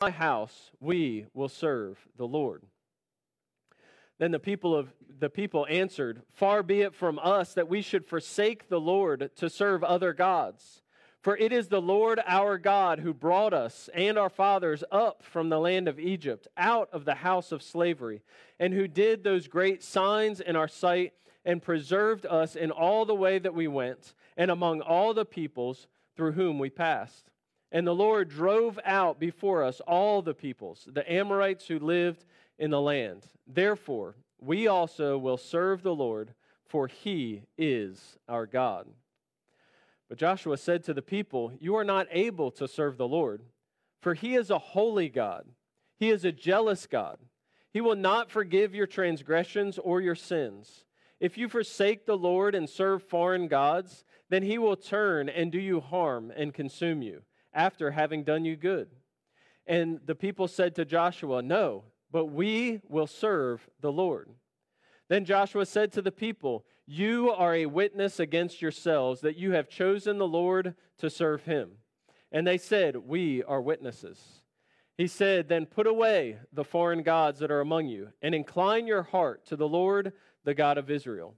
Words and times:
my 0.00 0.10
house 0.10 0.70
we 0.80 1.26
will 1.34 1.48
serve 1.48 1.98
the 2.16 2.26
Lord. 2.26 2.62
Then 4.18 4.30
the 4.30 4.38
people 4.38 4.74
of 4.74 4.94
the 5.18 5.28
people 5.28 5.66
answered, 5.68 6.22
Far 6.32 6.62
be 6.62 6.80
it 6.80 6.94
from 6.94 7.18
us 7.22 7.52
that 7.52 7.68
we 7.68 7.82
should 7.82 8.06
forsake 8.06 8.68
the 8.68 8.80
Lord 8.80 9.30
to 9.36 9.50
serve 9.50 9.84
other 9.84 10.14
gods. 10.14 10.80
For 11.20 11.36
it 11.36 11.52
is 11.52 11.68
the 11.68 11.82
Lord 11.82 12.18
our 12.26 12.56
God 12.56 13.00
who 13.00 13.12
brought 13.12 13.52
us 13.52 13.90
and 13.92 14.18
our 14.18 14.30
fathers 14.30 14.82
up 14.90 15.22
from 15.22 15.50
the 15.50 15.60
land 15.60 15.86
of 15.86 16.00
Egypt, 16.00 16.48
out 16.56 16.88
of 16.92 17.04
the 17.04 17.16
house 17.16 17.52
of 17.52 17.62
slavery, 17.62 18.22
and 18.58 18.72
who 18.72 18.88
did 18.88 19.22
those 19.22 19.48
great 19.48 19.82
signs 19.82 20.40
in 20.40 20.56
our 20.56 20.68
sight, 20.68 21.12
and 21.44 21.60
preserved 21.60 22.24
us 22.24 22.56
in 22.56 22.70
all 22.70 23.04
the 23.04 23.14
way 23.14 23.38
that 23.38 23.54
we 23.54 23.68
went, 23.68 24.14
and 24.34 24.50
among 24.50 24.80
all 24.80 25.12
the 25.12 25.26
peoples 25.26 25.88
through 26.16 26.32
whom 26.32 26.58
we 26.58 26.70
passed. 26.70 27.30
And 27.72 27.86
the 27.86 27.94
Lord 27.94 28.28
drove 28.28 28.80
out 28.84 29.20
before 29.20 29.62
us 29.62 29.80
all 29.86 30.22
the 30.22 30.34
peoples, 30.34 30.88
the 30.92 31.10
Amorites 31.10 31.68
who 31.68 31.78
lived 31.78 32.24
in 32.58 32.70
the 32.70 32.80
land. 32.80 33.26
Therefore, 33.46 34.16
we 34.40 34.66
also 34.66 35.16
will 35.16 35.36
serve 35.36 35.82
the 35.82 35.94
Lord, 35.94 36.34
for 36.66 36.88
he 36.88 37.42
is 37.56 38.18
our 38.28 38.46
God. 38.46 38.88
But 40.08 40.18
Joshua 40.18 40.56
said 40.56 40.82
to 40.84 40.94
the 40.94 41.02
people, 41.02 41.52
You 41.60 41.76
are 41.76 41.84
not 41.84 42.08
able 42.10 42.50
to 42.52 42.66
serve 42.66 42.96
the 42.96 43.06
Lord, 43.06 43.42
for 44.00 44.14
he 44.14 44.34
is 44.34 44.50
a 44.50 44.58
holy 44.58 45.08
God. 45.08 45.46
He 45.96 46.10
is 46.10 46.24
a 46.24 46.32
jealous 46.32 46.86
God. 46.86 47.18
He 47.72 47.80
will 47.80 47.94
not 47.94 48.32
forgive 48.32 48.74
your 48.74 48.88
transgressions 48.88 49.78
or 49.78 50.00
your 50.00 50.16
sins. 50.16 50.84
If 51.20 51.38
you 51.38 51.48
forsake 51.48 52.06
the 52.06 52.16
Lord 52.16 52.56
and 52.56 52.68
serve 52.68 53.04
foreign 53.04 53.46
gods, 53.46 54.04
then 54.28 54.42
he 54.42 54.58
will 54.58 54.74
turn 54.74 55.28
and 55.28 55.52
do 55.52 55.60
you 55.60 55.80
harm 55.80 56.32
and 56.34 56.52
consume 56.52 57.02
you 57.02 57.22
after 57.52 57.90
having 57.90 58.24
done 58.24 58.44
you 58.44 58.56
good. 58.56 58.88
And 59.66 60.00
the 60.04 60.14
people 60.14 60.48
said 60.48 60.74
to 60.76 60.84
Joshua, 60.84 61.42
No, 61.42 61.84
but 62.10 62.26
we 62.26 62.80
will 62.88 63.06
serve 63.06 63.68
the 63.80 63.92
Lord. 63.92 64.30
Then 65.08 65.24
Joshua 65.24 65.66
said 65.66 65.92
to 65.92 66.02
the 66.02 66.12
people, 66.12 66.64
You 66.86 67.30
are 67.30 67.54
a 67.54 67.66
witness 67.66 68.20
against 68.20 68.62
yourselves 68.62 69.20
that 69.20 69.36
you 69.36 69.52
have 69.52 69.68
chosen 69.68 70.18
the 70.18 70.26
Lord 70.26 70.74
to 70.98 71.10
serve 71.10 71.44
him. 71.44 71.70
And 72.32 72.46
they 72.46 72.58
said, 72.58 72.96
We 72.96 73.42
are 73.42 73.60
witnesses. 73.60 74.42
He 74.96 75.06
said, 75.06 75.48
Then 75.48 75.66
put 75.66 75.86
away 75.86 76.38
the 76.52 76.64
foreign 76.64 77.02
gods 77.02 77.40
that 77.40 77.50
are 77.50 77.60
among 77.60 77.88
you, 77.88 78.10
and 78.22 78.34
incline 78.34 78.86
your 78.86 79.02
heart 79.02 79.46
to 79.46 79.56
the 79.56 79.68
Lord, 79.68 80.12
the 80.44 80.54
God 80.54 80.78
of 80.78 80.90
Israel. 80.90 81.34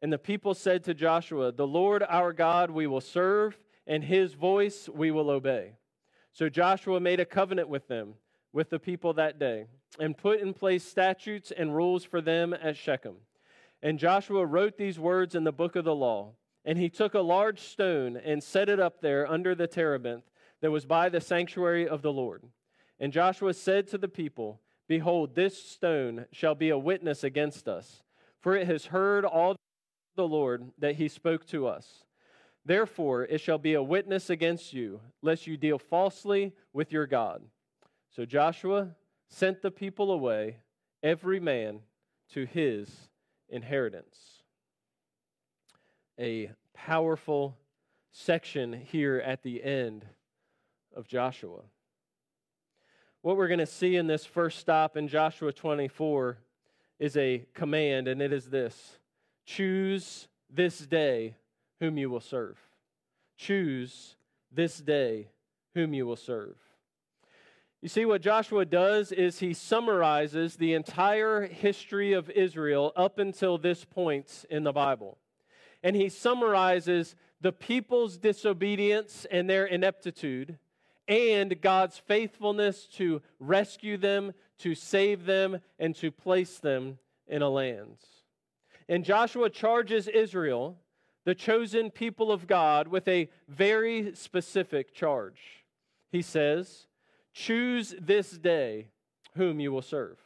And 0.00 0.12
the 0.12 0.18
people 0.18 0.54
said 0.54 0.84
to 0.84 0.94
Joshua, 0.94 1.52
The 1.52 1.66
Lord 1.66 2.02
our 2.08 2.32
God 2.32 2.70
we 2.70 2.86
will 2.86 3.00
serve, 3.00 3.58
and 3.86 4.04
his 4.04 4.34
voice 4.34 4.88
we 4.88 5.10
will 5.10 5.30
obey. 5.30 5.72
So 6.32 6.48
Joshua 6.48 7.00
made 7.00 7.20
a 7.20 7.24
covenant 7.24 7.68
with 7.68 7.88
them, 7.88 8.14
with 8.52 8.70
the 8.70 8.78
people 8.78 9.12
that 9.14 9.38
day 9.38 9.66
and 9.98 10.16
put 10.16 10.40
in 10.40 10.52
place 10.52 10.84
statutes 10.84 11.52
and 11.56 11.74
rules 11.74 12.04
for 12.04 12.20
them 12.20 12.52
at 12.52 12.76
Shechem. 12.76 13.16
And 13.82 13.98
Joshua 13.98 14.46
wrote 14.46 14.76
these 14.76 14.98
words 14.98 15.34
in 15.34 15.44
the 15.44 15.52
book 15.52 15.76
of 15.76 15.84
the 15.84 15.94
law. 15.94 16.32
And 16.64 16.78
he 16.78 16.88
took 16.88 17.12
a 17.12 17.20
large 17.20 17.60
stone 17.60 18.16
and 18.16 18.42
set 18.42 18.70
it 18.70 18.80
up 18.80 19.02
there 19.02 19.30
under 19.30 19.54
the 19.54 19.66
terebinth 19.66 20.24
that 20.62 20.70
was 20.70 20.86
by 20.86 21.10
the 21.10 21.20
sanctuary 21.20 21.86
of 21.86 22.00
the 22.00 22.12
Lord. 22.12 22.42
And 22.98 23.12
Joshua 23.12 23.52
said 23.52 23.86
to 23.88 23.98
the 23.98 24.08
people, 24.08 24.60
Behold, 24.88 25.34
this 25.34 25.62
stone 25.62 26.24
shall 26.32 26.54
be 26.54 26.70
a 26.70 26.78
witness 26.78 27.22
against 27.22 27.68
us, 27.68 28.02
for 28.40 28.56
it 28.56 28.66
has 28.66 28.86
heard 28.86 29.26
all 29.26 29.56
the 30.16 30.26
Lord 30.26 30.70
that 30.78 30.94
he 30.94 31.08
spoke 31.08 31.46
to 31.48 31.66
us. 31.66 32.03
Therefore, 32.64 33.24
it 33.24 33.40
shall 33.40 33.58
be 33.58 33.74
a 33.74 33.82
witness 33.82 34.30
against 34.30 34.72
you, 34.72 35.00
lest 35.22 35.46
you 35.46 35.56
deal 35.56 35.78
falsely 35.78 36.52
with 36.72 36.92
your 36.92 37.06
God. 37.06 37.42
So 38.10 38.24
Joshua 38.24 38.94
sent 39.28 39.60
the 39.60 39.70
people 39.70 40.10
away, 40.10 40.58
every 41.02 41.40
man 41.40 41.80
to 42.32 42.46
his 42.46 42.90
inheritance. 43.48 44.42
A 46.18 46.50
powerful 46.72 47.58
section 48.12 48.72
here 48.72 49.18
at 49.18 49.42
the 49.42 49.62
end 49.62 50.06
of 50.94 51.06
Joshua. 51.06 51.62
What 53.20 53.36
we're 53.36 53.48
going 53.48 53.58
to 53.58 53.66
see 53.66 53.96
in 53.96 54.06
this 54.06 54.24
first 54.24 54.58
stop 54.58 54.96
in 54.96 55.08
Joshua 55.08 55.52
24 55.52 56.38
is 56.98 57.16
a 57.16 57.44
command, 57.52 58.08
and 58.08 58.22
it 58.22 58.32
is 58.32 58.48
this 58.48 58.98
Choose 59.44 60.28
this 60.48 60.78
day 60.78 61.34
whom 61.80 61.98
you 61.98 62.10
will 62.10 62.20
serve. 62.20 62.58
Choose 63.36 64.16
this 64.52 64.78
day 64.78 65.28
whom 65.74 65.92
you 65.92 66.06
will 66.06 66.16
serve. 66.16 66.56
You 67.82 67.88
see, 67.88 68.06
what 68.06 68.22
Joshua 68.22 68.64
does 68.64 69.12
is 69.12 69.40
he 69.40 69.52
summarizes 69.52 70.56
the 70.56 70.72
entire 70.72 71.46
history 71.46 72.14
of 72.14 72.30
Israel 72.30 72.92
up 72.96 73.18
until 73.18 73.58
this 73.58 73.84
point 73.84 74.46
in 74.48 74.64
the 74.64 74.72
Bible. 74.72 75.18
And 75.82 75.94
he 75.94 76.08
summarizes 76.08 77.14
the 77.42 77.52
people's 77.52 78.16
disobedience 78.16 79.26
and 79.30 79.50
their 79.50 79.66
ineptitude, 79.66 80.58
and 81.06 81.60
God's 81.60 81.98
faithfulness 81.98 82.86
to 82.94 83.20
rescue 83.38 83.98
them, 83.98 84.32
to 84.60 84.74
save 84.74 85.26
them, 85.26 85.58
and 85.78 85.94
to 85.96 86.10
place 86.10 86.58
them 86.58 86.98
in 87.26 87.42
a 87.42 87.50
land. 87.50 87.98
And 88.88 89.04
Joshua 89.04 89.50
charges 89.50 90.08
Israel, 90.08 90.78
the 91.24 91.34
chosen 91.34 91.90
people 91.90 92.30
of 92.30 92.46
God, 92.46 92.88
with 92.88 93.08
a 93.08 93.28
very 93.48 94.14
specific 94.14 94.94
charge. 94.94 95.64
He 96.12 96.22
says, 96.22 96.86
Choose 97.32 97.94
this 98.00 98.30
day 98.32 98.88
whom 99.34 99.58
you 99.58 99.72
will 99.72 99.82
serve. 99.82 100.18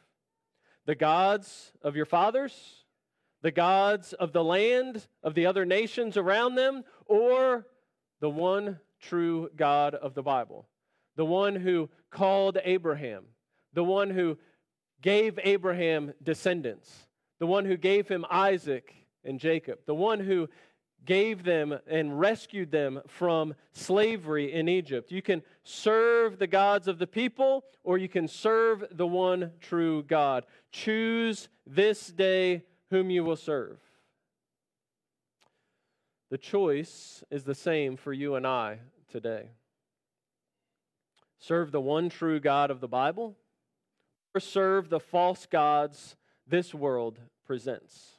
The 0.85 0.95
gods 0.95 1.71
of 1.81 1.95
your 1.95 2.05
fathers, 2.05 2.83
the 3.41 3.51
gods 3.51 4.13
of 4.13 4.33
the 4.33 4.43
land, 4.43 5.07
of 5.23 5.33
the 5.33 5.45
other 5.45 5.65
nations 5.65 6.17
around 6.17 6.55
them, 6.55 6.83
or 7.05 7.65
the 8.19 8.29
one 8.29 8.79
true 8.99 9.49
God 9.55 9.95
of 9.95 10.13
the 10.13 10.23
Bible, 10.23 10.67
the 11.15 11.25
one 11.25 11.55
who 11.55 11.89
called 12.11 12.57
Abraham, 12.63 13.23
the 13.73 13.83
one 13.83 14.09
who 14.09 14.37
gave 15.01 15.39
Abraham 15.43 16.13
descendants, 16.21 17.07
the 17.39 17.47
one 17.47 17.65
who 17.65 17.77
gave 17.77 18.07
him 18.07 18.25
Isaac 18.29 18.93
and 19.23 19.39
Jacob, 19.39 19.79
the 19.85 19.95
one 19.95 20.19
who 20.19 20.49
gave 21.05 21.43
them 21.43 21.77
and 21.87 22.19
rescued 22.19 22.71
them 22.71 23.01
from 23.07 23.55
slavery 23.71 24.53
in 24.53 24.69
Egypt. 24.69 25.11
You 25.11 25.21
can 25.21 25.41
serve 25.63 26.39
the 26.39 26.47
gods 26.47 26.87
of 26.87 26.99
the 26.99 27.07
people, 27.07 27.65
or 27.83 27.97
you 27.97 28.07
can 28.07 28.27
serve 28.27 28.83
the 28.91 29.07
one 29.07 29.51
true 29.59 30.03
God. 30.03 30.45
Choose 30.71 31.49
this 31.65 32.07
day 32.07 32.63
whom 32.89 33.09
you 33.09 33.23
will 33.23 33.35
serve. 33.35 33.79
The 36.29 36.37
choice 36.37 37.23
is 37.31 37.43
the 37.43 37.55
same 37.55 37.97
for 37.97 38.13
you 38.13 38.35
and 38.35 38.45
I 38.45 38.79
today. 39.11 39.49
Serve 41.39 41.71
the 41.71 41.81
one 41.81 42.09
true 42.09 42.39
God 42.39 42.69
of 42.69 42.81
the 42.81 42.87
Bible, 42.87 43.35
or 44.35 44.41
serve 44.41 44.89
the 44.89 44.99
false 44.99 45.47
gods 45.47 46.15
this 46.45 46.73
world 46.73 47.17
presents. 47.45 48.18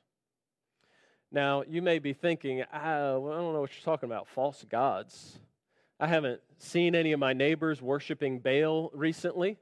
Now, 1.32 1.62
you 1.68 1.80
may 1.80 2.00
be 2.00 2.12
thinking, 2.12 2.64
ah, 2.72 3.16
well, 3.18 3.32
I 3.32 3.36
don't 3.36 3.52
know 3.52 3.60
what 3.60 3.70
you're 3.74 3.84
talking 3.84 4.08
about, 4.08 4.26
false 4.28 4.64
gods. 4.68 5.38
I 6.00 6.08
haven't 6.08 6.40
seen 6.58 6.94
any 6.94 7.12
of 7.12 7.20
my 7.20 7.32
neighbors 7.32 7.80
worshiping 7.80 8.40
Baal 8.40 8.90
recently. 8.92 9.58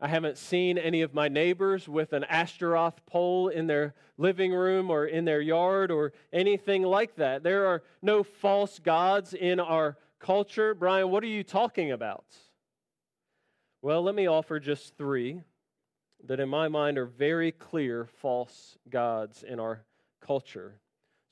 I 0.00 0.08
haven't 0.08 0.38
seen 0.38 0.78
any 0.78 1.02
of 1.02 1.12
my 1.12 1.28
neighbors 1.28 1.88
with 1.88 2.12
an 2.12 2.24
Ashtaroth 2.24 3.04
pole 3.06 3.48
in 3.48 3.66
their 3.66 3.94
living 4.16 4.52
room 4.52 4.90
or 4.90 5.06
in 5.06 5.24
their 5.24 5.40
yard 5.40 5.90
or 5.90 6.12
anything 6.32 6.82
like 6.82 7.16
that. 7.16 7.42
There 7.42 7.66
are 7.66 7.82
no 8.00 8.22
false 8.22 8.78
gods 8.78 9.34
in 9.34 9.58
our 9.58 9.98
culture. 10.18 10.74
Brian, 10.74 11.10
what 11.10 11.22
are 11.24 11.28
you 11.28 11.42
talking 11.42 11.92
about? 11.92 12.24
Well, 13.82 14.02
let 14.02 14.14
me 14.14 14.26
offer 14.26 14.60
just 14.60 14.96
three 14.96 15.42
that, 16.26 16.40
in 16.40 16.48
my 16.48 16.68
mind, 16.68 16.98
are 16.98 17.06
very 17.06 17.52
clear 17.52 18.06
false 18.20 18.76
gods 18.88 19.42
in 19.42 19.60
our 19.60 19.84
culture. 20.20 20.80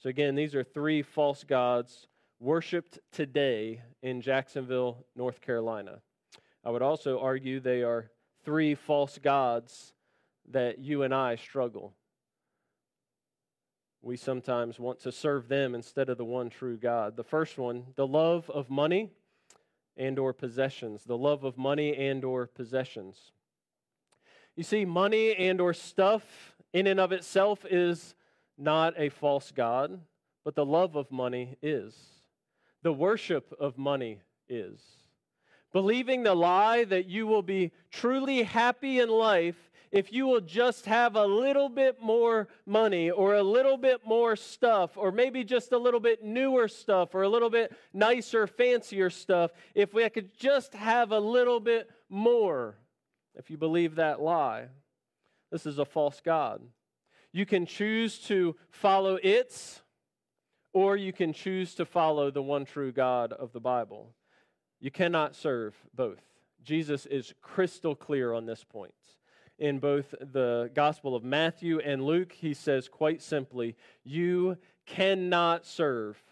So, 0.04 0.10
again, 0.10 0.34
these 0.34 0.54
are 0.54 0.62
three 0.62 1.00
false 1.00 1.44
gods 1.44 2.08
worshiped 2.38 2.98
today 3.10 3.80
in 4.02 4.20
Jacksonville, 4.20 4.98
North 5.16 5.40
Carolina. 5.40 6.02
I 6.62 6.68
would 6.68 6.82
also 6.82 7.18
argue 7.20 7.58
they 7.58 7.82
are 7.82 8.10
three 8.44 8.74
false 8.74 9.16
gods 9.16 9.94
that 10.50 10.78
you 10.78 11.04
and 11.04 11.14
I 11.14 11.36
struggle. 11.36 11.94
We 14.02 14.18
sometimes 14.18 14.78
want 14.78 15.00
to 15.04 15.10
serve 15.10 15.48
them 15.48 15.74
instead 15.74 16.10
of 16.10 16.18
the 16.18 16.24
one 16.26 16.50
true 16.50 16.76
God. 16.76 17.16
The 17.16 17.24
first 17.24 17.56
one, 17.56 17.84
the 17.96 18.06
love 18.06 18.50
of 18.50 18.68
money 18.68 19.10
and 19.96 20.18
or 20.18 20.34
possessions, 20.34 21.04
the 21.04 21.16
love 21.16 21.44
of 21.44 21.56
money 21.56 21.96
and 21.96 22.22
or 22.26 22.46
possessions. 22.46 23.32
You 24.54 24.64
see 24.64 24.84
money 24.84 25.34
and 25.34 25.62
or 25.62 25.72
stuff 25.72 26.56
in 26.74 26.86
and 26.86 27.00
of 27.00 27.10
itself 27.10 27.64
is 27.70 28.14
not 28.56 28.94
a 28.96 29.08
false 29.08 29.50
God, 29.50 30.00
but 30.44 30.54
the 30.54 30.64
love 30.66 30.96
of 30.96 31.10
money 31.10 31.56
is. 31.62 31.94
The 32.82 32.92
worship 32.92 33.52
of 33.58 33.78
money 33.78 34.20
is. 34.48 34.80
believing 35.74 36.22
the 36.22 36.34
lie 36.34 36.84
that 36.84 37.06
you 37.06 37.26
will 37.26 37.42
be 37.42 37.72
truly 37.90 38.44
happy 38.44 39.00
in 39.00 39.08
life 39.10 39.56
if 39.90 40.12
you 40.12 40.26
will 40.26 40.40
just 40.40 40.86
have 40.86 41.16
a 41.16 41.26
little 41.26 41.68
bit 41.68 42.00
more 42.00 42.48
money 42.64 43.10
or 43.10 43.34
a 43.34 43.42
little 43.42 43.76
bit 43.76 44.00
more 44.06 44.34
stuff, 44.36 44.96
or 44.96 45.12
maybe 45.12 45.44
just 45.44 45.72
a 45.72 45.78
little 45.78 46.00
bit 46.00 46.22
newer 46.24 46.68
stuff 46.68 47.14
or 47.14 47.22
a 47.22 47.28
little 47.28 47.50
bit 47.50 47.72
nicer, 47.92 48.46
fancier 48.46 49.10
stuff, 49.10 49.50
if 49.74 49.92
we 49.92 50.08
could 50.10 50.36
just 50.36 50.74
have 50.74 51.12
a 51.12 51.18
little 51.18 51.60
bit 51.60 51.90
more, 52.08 52.76
if 53.36 53.50
you 53.50 53.56
believe 53.56 53.96
that 53.96 54.20
lie, 54.20 54.66
this 55.50 55.66
is 55.66 55.78
a 55.78 55.84
false 55.84 56.20
God. 56.24 56.60
You 57.34 57.44
can 57.44 57.66
choose 57.66 58.19
to 58.20 58.56
follow 58.70 59.19
its, 59.22 59.82
or 60.72 60.96
you 60.96 61.12
can 61.12 61.34
choose 61.34 61.75
to 61.75 61.84
follow 61.84 62.31
the 62.31 62.42
one 62.42 62.64
true 62.64 62.92
God 62.92 63.34
of 63.34 63.52
the 63.52 63.60
Bible. 63.60 64.14
You 64.81 64.90
cannot 64.90 65.34
serve 65.34 65.75
both. 65.94 66.22
Jesus 66.62 67.04
is 67.04 67.34
crystal 67.42 67.94
clear 67.94 68.32
on 68.32 68.46
this 68.46 68.64
point 68.64 68.94
in 69.58 69.78
both 69.78 70.14
the 70.20 70.70
Gospel 70.75 71.14
of 71.14 71.22
Matthew 71.22 71.78
and 71.78 72.04
Luke, 72.04 72.32
he 72.32 72.54
says 72.54 72.88
quite 72.88 73.22
simply, 73.22 73.76
You 74.02 74.58
cannot 74.86 75.64
serve 75.64 76.22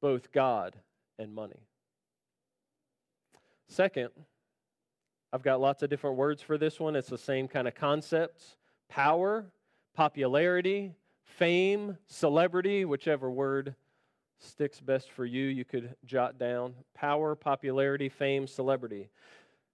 both 0.00 0.32
God 0.32 0.76
and 1.18 1.34
money. 1.34 1.66
Second, 3.68 4.10
I've 5.32 5.42
got 5.42 5.60
lots 5.60 5.82
of 5.82 5.90
different 5.90 6.16
words 6.16 6.42
for 6.42 6.58
this 6.58 6.80
one. 6.80 6.96
It's 6.96 7.08
the 7.08 7.18
same 7.18 7.46
kind 7.48 7.68
of 7.68 7.74
concepts 7.74 8.56
power, 8.88 9.46
popularity, 9.94 10.94
fame, 11.24 11.96
celebrity, 12.06 12.84
whichever 12.84 13.30
word 13.30 13.74
sticks 14.38 14.80
best 14.80 15.10
for 15.10 15.24
you, 15.24 15.44
you 15.44 15.64
could 15.64 15.94
jot 16.04 16.38
down. 16.38 16.74
Power, 16.94 17.34
popularity, 17.34 18.08
fame, 18.08 18.46
celebrity. 18.46 19.10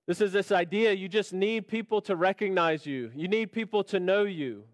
This 0.07 0.21
is 0.21 0.33
this 0.33 0.53
idea 0.53 0.93
you 0.93 1.09
just 1.09 1.33
need 1.33 1.67
people 1.67 2.01
to 2.03 2.17
recognize 2.17 2.87
you, 2.87 3.11
you 3.15 3.29
need 3.29 3.53
people 3.53 3.83
to 3.85 4.01
know 4.01 4.25
you. 4.25 4.65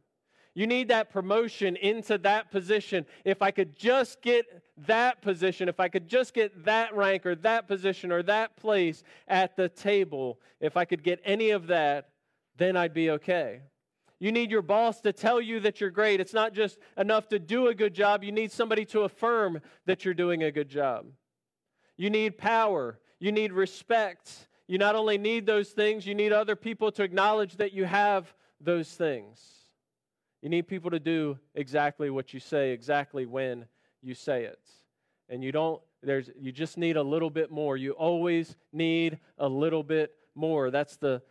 You 0.55 0.67
need 0.67 0.89
that 0.89 1.11
promotion 1.11 1.77
into 1.77 2.19
that 2.19 2.51
position. 2.51 3.07
If 3.25 3.41
I 3.41 3.51
could 3.51 3.75
just 3.75 4.21
get 4.21 4.45
that 4.87 5.23
position, 5.23 5.67
if 5.67 5.81
I 5.81 5.89
could 5.89 6.07
just 6.07 6.35
get 6.35 6.67
that 6.67 6.95
rank 6.95 7.25
or 7.25 7.35
that 7.37 7.67
position 7.67 8.13
or 8.13 8.23
that 8.25 8.55
place 8.57 9.03
at 9.29 9.57
the 9.57 9.71
table, 9.71 10.39
if 10.61 10.77
I 10.77 10.85
could 10.85 11.03
get 11.03 11.21
any 11.25 11.51
of 11.51 11.69
that, 11.69 12.11
then 12.59 12.77
I'd 12.77 12.93
be 12.93 13.11
okay. 13.13 13.63
You 14.23 14.31
need 14.31 14.53
your 14.53 14.63
boss 14.63 15.01
to 15.01 15.13
tell 15.13 15.41
you 15.41 15.59
that 15.59 15.81
you're 15.81 15.91
great. 15.91 16.21
It's 16.21 16.33
not 16.33 16.53
just 16.53 16.79
enough 16.97 17.29
to 17.31 17.41
do 17.41 17.67
a 17.67 17.75
good 17.75 17.93
job, 17.93 18.23
you 18.23 18.31
need 18.31 18.53
somebody 18.53 18.85
to 18.85 19.01
affirm 19.01 19.61
that 19.87 20.05
you're 20.05 20.15
doing 20.15 20.45
a 20.45 20.53
good 20.53 20.69
job. 20.69 21.07
You 21.97 22.09
need 22.09 22.39
power, 22.39 23.01
you 23.19 23.33
need 23.33 23.53
respect, 23.53 24.47
you 24.69 24.79
not 24.79 24.95
only 24.95 25.19
need 25.19 25.45
those 25.45 25.71
things, 25.71 26.07
you 26.07 26.15
need 26.15 26.31
other 26.31 26.55
people 26.55 26.93
to 26.93 27.03
acknowledge 27.03 27.57
that 27.57 27.73
you 27.73 27.85
have 27.85 28.33
those 28.61 28.89
things. 28.89 29.41
You 30.41 30.51
need 30.51 30.69
people 30.69 30.93
to 30.93 31.01
do 31.01 31.37
exactly 31.57 32.09
what 32.09 32.33
you 32.33 32.39
say, 32.39 32.71
exactly 32.71 33.27
when 33.27 33.67
you 34.03 34.15
say 34.15 34.45
it. 34.45 34.61
And 35.31 35.43
you 35.43 35.51
don't, 35.51 35.83
there's, 36.01 36.31
you 36.39 36.53
just 36.53 36.79
need 36.79 36.97
a 36.97 37.03
little 37.03 37.31
bit 37.31 37.51
more. 37.51 37.77
You 37.77 37.91
always 37.91 38.55
need 38.73 39.19
a 39.37 39.49
little 39.49 39.83
bit 39.83 40.15
more. 40.37 40.71
That's 40.71 40.97
the 40.97 41.23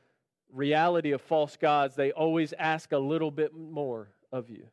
reality 0.53 1.11
of 1.11 1.21
false 1.21 1.57
gods. 1.57 1.95
They 1.95 2.11
always 2.11 2.53
ask 2.53 2.91
a 2.91 2.97
little 2.97 3.31
bit 3.31 3.53
more 3.53 4.09
of 4.31 4.49
you. 4.49 4.67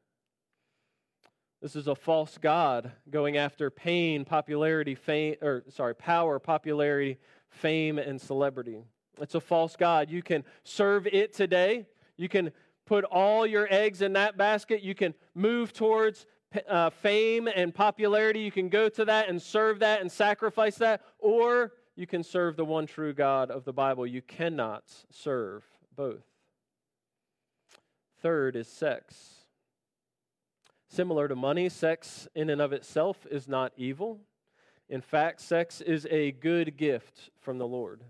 This 1.60 1.74
is 1.74 1.88
a 1.88 1.94
false 1.94 2.38
god 2.38 2.92
going 3.10 3.36
after 3.36 3.70
pain, 3.70 4.24
popularity, 4.24 4.94
fame, 4.94 5.34
or 5.42 5.64
sorry, 5.70 5.94
power, 5.94 6.38
popularity, 6.38 7.18
fame 7.48 7.98
and 7.98 8.20
celebrity. 8.20 8.84
It's 9.20 9.34
a 9.34 9.40
false 9.40 9.74
God. 9.74 10.10
You 10.10 10.22
can 10.22 10.44
serve 10.62 11.08
it 11.08 11.32
today. 11.32 11.86
You 12.16 12.28
can 12.28 12.52
put 12.86 13.04
all 13.04 13.46
your 13.46 13.66
eggs 13.70 14.02
in 14.02 14.12
that 14.12 14.36
basket. 14.36 14.82
You 14.82 14.94
can 14.94 15.14
move 15.34 15.72
towards 15.72 16.26
uh, 16.68 16.90
fame 16.90 17.48
and 17.48 17.74
popularity. 17.74 18.40
You 18.40 18.52
can 18.52 18.68
go 18.68 18.88
to 18.90 19.04
that 19.06 19.28
and 19.28 19.42
serve 19.42 19.80
that 19.80 20.00
and 20.00 20.10
sacrifice 20.10 20.76
that. 20.76 21.02
Or 21.18 21.72
you 21.98 22.06
can 22.06 22.22
serve 22.22 22.54
the 22.54 22.64
one 22.64 22.86
true 22.86 23.12
God 23.12 23.50
of 23.50 23.64
the 23.64 23.72
Bible. 23.72 24.06
You 24.06 24.22
cannot 24.22 24.84
serve 25.10 25.64
both. 25.96 26.22
Third 28.22 28.54
is 28.54 28.68
sex. 28.68 29.34
Similar 30.86 31.26
to 31.26 31.34
money, 31.34 31.68
sex 31.68 32.28
in 32.36 32.50
and 32.50 32.60
of 32.60 32.72
itself 32.72 33.26
is 33.28 33.48
not 33.48 33.72
evil. 33.76 34.20
In 34.88 35.00
fact, 35.00 35.40
sex 35.40 35.80
is 35.80 36.06
a 36.08 36.30
good 36.30 36.76
gift 36.76 37.30
from 37.40 37.58
the 37.58 37.66
Lord. 37.66 38.04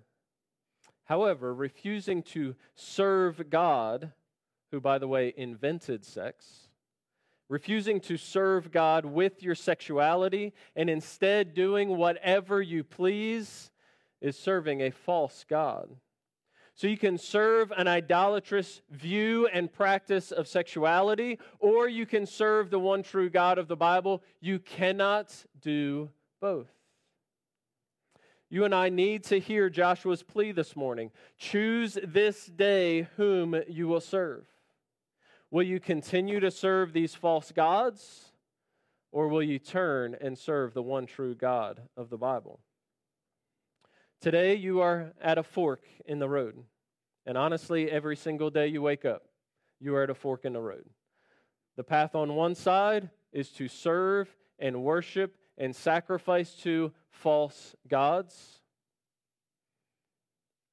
However, 1.04 1.54
refusing 1.54 2.22
to 2.24 2.56
serve 2.74 3.48
God, 3.48 4.12
who, 4.70 4.82
by 4.82 4.98
the 4.98 5.08
way, 5.08 5.32
invented 5.34 6.04
sex, 6.04 6.68
refusing 7.48 8.00
to 8.00 8.18
serve 8.18 8.70
God 8.70 9.06
with 9.06 9.42
your 9.42 9.54
sexuality 9.54 10.52
and 10.76 10.90
instead 10.90 11.54
doing 11.54 11.96
whatever 11.96 12.60
you 12.60 12.84
please 12.84 13.70
is 14.20 14.38
serving 14.38 14.80
a 14.80 14.90
false 14.90 15.44
God. 15.48 15.88
So 16.74 16.86
you 16.86 16.96
can 16.96 17.18
serve 17.18 17.72
an 17.76 17.88
idolatrous 17.88 18.82
view 18.88 19.48
and 19.48 19.72
practice 19.72 20.30
of 20.30 20.46
sexuality, 20.46 21.40
or 21.58 21.88
you 21.88 22.06
can 22.06 22.24
serve 22.24 22.70
the 22.70 22.78
one 22.78 23.02
true 23.02 23.28
God 23.28 23.58
of 23.58 23.66
the 23.66 23.76
Bible. 23.76 24.22
You 24.40 24.60
cannot 24.60 25.34
do 25.60 26.10
both. 26.40 26.68
You 28.48 28.64
and 28.64 28.74
I 28.74 28.90
need 28.90 29.24
to 29.24 29.40
hear 29.40 29.68
Joshua's 29.68 30.22
plea 30.22 30.52
this 30.52 30.76
morning. 30.76 31.10
Choose 31.36 31.98
this 32.02 32.46
day 32.46 33.08
whom 33.16 33.60
you 33.68 33.88
will 33.88 34.00
serve. 34.00 34.46
Will 35.50 35.64
you 35.64 35.80
continue 35.80 36.40
to 36.40 36.50
serve 36.50 36.92
these 36.92 37.14
false 37.14 37.50
gods, 37.50 38.32
or 39.10 39.26
will 39.28 39.42
you 39.42 39.58
turn 39.58 40.16
and 40.20 40.38
serve 40.38 40.74
the 40.74 40.82
one 40.82 41.06
true 41.06 41.34
God 41.34 41.80
of 41.96 42.08
the 42.08 42.18
Bible? 42.18 42.60
Today, 44.20 44.56
you 44.56 44.80
are 44.80 45.12
at 45.20 45.38
a 45.38 45.44
fork 45.44 45.82
in 46.04 46.18
the 46.18 46.28
road. 46.28 46.64
And 47.24 47.38
honestly, 47.38 47.90
every 47.90 48.16
single 48.16 48.50
day 48.50 48.66
you 48.66 48.82
wake 48.82 49.04
up, 49.04 49.22
you 49.78 49.94
are 49.94 50.02
at 50.02 50.10
a 50.10 50.14
fork 50.14 50.44
in 50.44 50.54
the 50.54 50.60
road. 50.60 50.86
The 51.76 51.84
path 51.84 52.16
on 52.16 52.34
one 52.34 52.56
side 52.56 53.10
is 53.32 53.50
to 53.50 53.68
serve 53.68 54.34
and 54.58 54.82
worship 54.82 55.36
and 55.56 55.74
sacrifice 55.76 56.52
to 56.62 56.92
false 57.10 57.76
gods. 57.86 58.60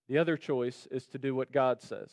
The 0.08 0.18
other 0.18 0.38
choice 0.38 0.88
is 0.90 1.06
to 1.08 1.20
do 1.20 1.36
what 1.36 1.52
God 1.52 1.82
says, 1.82 2.12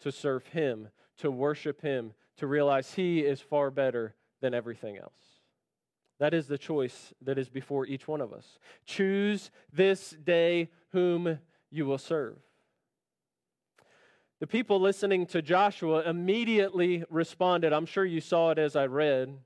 to 0.00 0.12
serve 0.12 0.46
Him, 0.48 0.88
to 1.18 1.30
worship 1.30 1.80
Him, 1.80 2.12
to 2.36 2.46
realize 2.46 2.92
He 2.92 3.20
is 3.20 3.40
far 3.40 3.70
better 3.70 4.14
than 4.42 4.52
everything 4.52 4.98
else. 4.98 5.31
That 6.18 6.34
is 6.34 6.46
the 6.46 6.58
choice 6.58 7.12
that 7.22 7.38
is 7.38 7.48
before 7.48 7.86
each 7.86 8.06
one 8.06 8.20
of 8.20 8.32
us. 8.32 8.58
Choose 8.84 9.50
this 9.72 10.10
day 10.10 10.70
whom 10.92 11.38
you 11.70 11.86
will 11.86 11.98
serve. 11.98 12.36
The 14.40 14.46
people 14.46 14.80
listening 14.80 15.26
to 15.26 15.40
Joshua 15.40 16.02
immediately 16.02 17.04
responded. 17.10 17.72
I'm 17.72 17.86
sure 17.86 18.04
you 18.04 18.20
saw 18.20 18.50
it 18.50 18.58
as 18.58 18.74
I 18.74 18.86
read. 18.86 19.36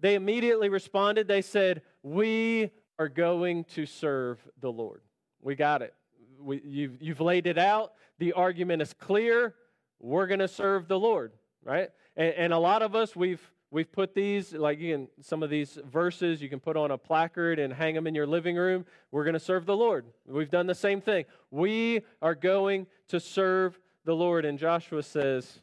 They 0.00 0.14
immediately 0.14 0.68
responded. 0.68 1.26
They 1.26 1.42
said, 1.42 1.82
We 2.02 2.70
are 2.98 3.08
going 3.08 3.64
to 3.74 3.86
serve 3.86 4.38
the 4.60 4.70
Lord. 4.70 5.02
We 5.42 5.54
got 5.54 5.82
it. 5.82 5.94
We, 6.40 6.60
you've, 6.64 7.02
you've 7.02 7.20
laid 7.20 7.46
it 7.46 7.58
out. 7.58 7.92
The 8.18 8.32
argument 8.34 8.82
is 8.82 8.92
clear. 8.92 9.54
We're 10.00 10.26
going 10.26 10.40
to 10.40 10.48
serve 10.48 10.86
the 10.88 10.98
Lord, 10.98 11.32
right? 11.64 11.90
And, 12.16 12.34
and, 12.34 12.52
a 12.52 12.58
lot 12.58 12.82
of 12.82 12.94
us, 12.94 13.16
we've, 13.16 13.42
we've 13.70 13.90
put 13.90 14.14
these, 14.14 14.52
like 14.52 14.78
you 14.78 14.94
can, 14.94 15.08
some 15.22 15.42
of 15.42 15.50
these 15.50 15.78
verses, 15.90 16.40
you 16.40 16.48
can 16.48 16.60
put 16.60 16.76
on 16.76 16.90
a 16.90 16.98
placard 16.98 17.58
and 17.58 17.72
hang 17.72 17.94
them 17.94 18.06
in 18.06 18.14
your 18.14 18.26
living 18.26 18.56
room. 18.56 18.86
We're 19.10 19.24
going 19.24 19.34
to 19.34 19.40
serve 19.40 19.66
the 19.66 19.76
Lord. 19.76 20.06
We've 20.26 20.50
done 20.50 20.66
the 20.66 20.74
same 20.74 21.00
thing. 21.00 21.24
We 21.50 22.02
are 22.22 22.34
going 22.34 22.86
to 23.08 23.20
serve 23.20 23.78
the 24.04 24.14
Lord. 24.14 24.44
And 24.44 24.58
Joshua 24.58 25.02
says, 25.02 25.60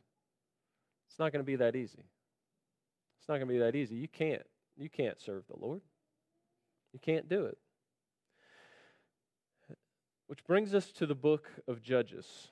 it's 1.09 1.19
not 1.19 1.31
going 1.31 1.43
to 1.43 1.47
be 1.47 1.55
that 1.57 1.75
easy. 1.75 2.03
It's 3.19 3.29
not 3.29 3.35
going 3.35 3.47
to 3.47 3.53
be 3.53 3.59
that 3.59 3.75
easy. 3.75 3.95
You 3.95 4.07
can't. 4.07 4.43
You 4.77 4.89
can't 4.89 5.19
serve 5.19 5.43
the 5.47 5.57
Lord. 5.59 5.81
You 6.93 6.99
can't 6.99 7.27
do 7.27 7.45
it. 7.45 7.57
Which 10.27 10.43
brings 10.45 10.73
us 10.73 10.91
to 10.93 11.05
the 11.05 11.15
book 11.15 11.49
of 11.67 11.81
Judges. 11.81 12.49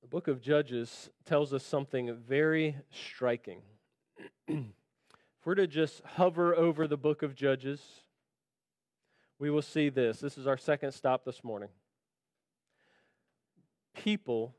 The 0.00 0.08
book 0.08 0.28
of 0.28 0.40
Judges 0.40 1.10
tells 1.26 1.52
us 1.52 1.64
something 1.64 2.14
very 2.14 2.76
striking. 2.90 3.62
if 4.48 4.64
we're 5.44 5.54
to 5.54 5.66
just 5.66 6.02
hover 6.16 6.54
over 6.54 6.86
the 6.86 6.96
book 6.96 7.22
of 7.22 7.34
Judges, 7.34 7.80
we 9.38 9.50
will 9.50 9.62
see 9.62 9.88
this. 9.88 10.20
This 10.20 10.36
is 10.36 10.46
our 10.46 10.58
second 10.58 10.92
stop 10.92 11.24
this 11.24 11.42
morning. 11.42 11.70
People, 13.94 14.54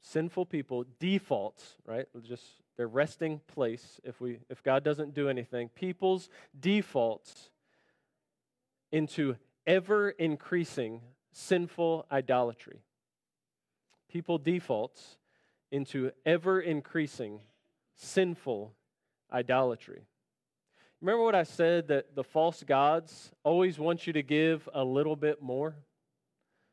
sinful 0.00 0.46
people, 0.46 0.84
defaults, 0.98 1.76
right? 1.86 2.06
Just 2.22 2.44
their 2.76 2.88
resting 2.88 3.40
place 3.46 4.00
if 4.04 4.20
we 4.20 4.38
if 4.48 4.62
God 4.62 4.82
doesn't 4.82 5.14
do 5.14 5.28
anything. 5.28 5.68
People's 5.68 6.30
defaults 6.58 7.50
into 8.90 9.36
ever 9.66 10.10
increasing 10.10 11.02
sinful 11.32 12.06
idolatry. 12.10 12.80
People 14.10 14.38
defaults 14.38 15.18
into 15.70 16.10
ever 16.26 16.60
increasing 16.60 17.40
sinful 18.00 18.74
idolatry. 19.32 20.02
Remember 21.00 21.24
what 21.24 21.34
I 21.34 21.44
said 21.44 21.88
that 21.88 22.14
the 22.14 22.24
false 22.24 22.62
gods 22.62 23.30
always 23.42 23.78
want 23.78 24.06
you 24.06 24.12
to 24.14 24.22
give 24.22 24.68
a 24.74 24.84
little 24.84 25.16
bit 25.16 25.40
more? 25.40 25.76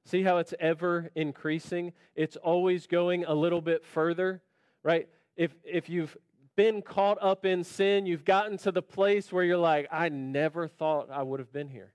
See 0.06 0.24
how 0.24 0.38
it's 0.38 0.54
ever 0.60 1.12
increasing? 1.16 1.94
It's 2.16 2.36
always 2.38 2.88
going 2.88 3.26
a 3.26 3.34
little 3.34 3.62
bit 3.62 3.86
further, 3.86 4.42
right? 4.84 5.08
If, 5.36 5.54
if 5.64 5.90
you've 5.90 6.18
been 6.56 6.82
caught 6.82 7.18
up 7.22 7.46
in 7.46 7.64
sin, 7.64 8.06
you've 8.06 8.26
gotten 8.26 8.58
to 8.60 8.72
the 8.72 8.82
place 8.82 9.32
where 9.32 9.44
you're 9.44 9.58
like, 9.58 9.88
I 9.92 10.10
never 10.10 10.68
thought 10.68 11.10
I 11.12 11.24
would 11.24 11.40
have 11.40 11.52
been 11.52 11.70
here. 11.70 11.94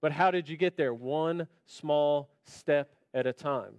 But 0.00 0.12
how 0.12 0.30
did 0.30 0.48
you 0.48 0.56
get 0.56 0.76
there? 0.76 0.94
One 0.94 1.48
small 1.66 2.30
step 2.44 2.94
at 3.12 3.26
a 3.26 3.32
time. 3.32 3.74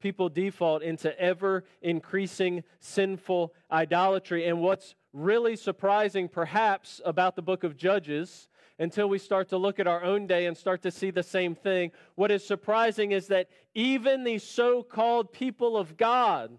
People 0.00 0.28
default 0.28 0.82
into 0.82 1.18
ever 1.20 1.64
increasing 1.80 2.64
sinful 2.80 3.54
idolatry. 3.70 4.46
And 4.46 4.60
what's 4.60 4.94
really 5.12 5.56
surprising, 5.56 6.28
perhaps, 6.28 7.00
about 7.04 7.36
the 7.36 7.42
book 7.42 7.64
of 7.64 7.76
Judges, 7.76 8.48
until 8.78 9.08
we 9.08 9.18
start 9.18 9.48
to 9.48 9.56
look 9.56 9.80
at 9.80 9.86
our 9.86 10.04
own 10.04 10.26
day 10.26 10.46
and 10.46 10.56
start 10.56 10.82
to 10.82 10.90
see 10.90 11.10
the 11.10 11.22
same 11.22 11.54
thing, 11.54 11.92
what 12.14 12.30
is 12.30 12.46
surprising 12.46 13.12
is 13.12 13.28
that 13.28 13.48
even 13.74 14.22
the 14.22 14.38
so 14.38 14.82
called 14.82 15.32
people 15.32 15.76
of 15.76 15.96
God, 15.96 16.58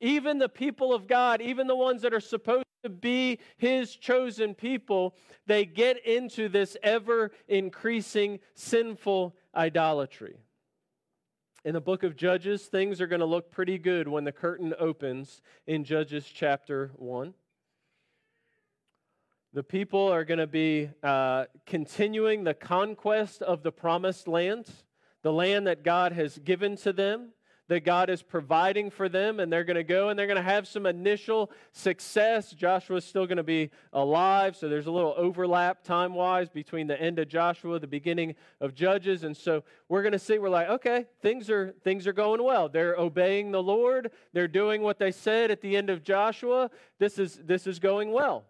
even 0.00 0.38
the 0.38 0.48
people 0.48 0.92
of 0.92 1.06
God, 1.06 1.40
even 1.40 1.66
the 1.66 1.76
ones 1.76 2.02
that 2.02 2.14
are 2.14 2.20
supposed 2.20 2.64
to 2.82 2.88
be 2.88 3.38
his 3.56 3.94
chosen 3.94 4.54
people, 4.54 5.14
they 5.46 5.64
get 5.64 6.04
into 6.04 6.48
this 6.48 6.76
ever 6.82 7.30
increasing 7.48 8.38
sinful 8.54 9.36
idolatry. 9.54 10.36
In 11.64 11.74
the 11.74 11.80
book 11.80 12.04
of 12.04 12.14
Judges, 12.14 12.66
things 12.66 13.00
are 13.00 13.08
going 13.08 13.18
to 13.18 13.26
look 13.26 13.50
pretty 13.50 13.78
good 13.78 14.06
when 14.06 14.22
the 14.22 14.30
curtain 14.30 14.74
opens 14.78 15.42
in 15.66 15.82
Judges 15.82 16.24
chapter 16.32 16.92
1. 16.94 17.34
The 19.52 19.64
people 19.64 20.06
are 20.06 20.24
going 20.24 20.38
to 20.38 20.46
be 20.46 20.88
uh, 21.02 21.46
continuing 21.66 22.44
the 22.44 22.54
conquest 22.54 23.42
of 23.42 23.64
the 23.64 23.72
promised 23.72 24.28
land, 24.28 24.70
the 25.22 25.32
land 25.32 25.66
that 25.66 25.82
God 25.82 26.12
has 26.12 26.38
given 26.38 26.76
to 26.76 26.92
them 26.92 27.30
that 27.68 27.84
God 27.84 28.08
is 28.08 28.22
providing 28.22 28.90
for 28.90 29.08
them, 29.08 29.40
and 29.40 29.52
they're 29.52 29.64
going 29.64 29.76
to 29.76 29.84
go 29.84 30.08
and 30.08 30.18
they're 30.18 30.26
going 30.26 30.38
to 30.38 30.42
have 30.42 30.66
some 30.66 30.86
initial 30.86 31.50
success. 31.72 32.50
Joshua's 32.52 33.04
still 33.04 33.26
going 33.26 33.36
to 33.36 33.42
be 33.42 33.70
alive, 33.92 34.56
so 34.56 34.68
there's 34.68 34.86
a 34.86 34.90
little 34.90 35.14
overlap 35.16 35.84
time 35.84 36.14
wise 36.14 36.48
between 36.48 36.86
the 36.86 37.00
end 37.00 37.18
of 37.18 37.28
Joshua, 37.28 37.78
the 37.78 37.86
beginning 37.86 38.34
of 38.60 38.74
Judges, 38.74 39.22
and 39.22 39.36
so 39.36 39.62
we're 39.88 40.02
going 40.02 40.12
to 40.12 40.18
see. 40.18 40.38
We're 40.38 40.48
like, 40.48 40.68
okay, 40.68 41.06
things 41.20 41.50
are 41.50 41.74
things 41.84 42.06
are 42.06 42.12
going 42.12 42.42
well. 42.42 42.68
They're 42.68 42.96
obeying 42.96 43.52
the 43.52 43.62
Lord. 43.62 44.10
They're 44.32 44.48
doing 44.48 44.82
what 44.82 44.98
they 44.98 45.12
said 45.12 45.50
at 45.50 45.60
the 45.60 45.76
end 45.76 45.90
of 45.90 46.02
Joshua. 46.02 46.70
This 46.98 47.18
is 47.18 47.38
this 47.44 47.66
is 47.66 47.78
going 47.78 48.12
well. 48.12 48.44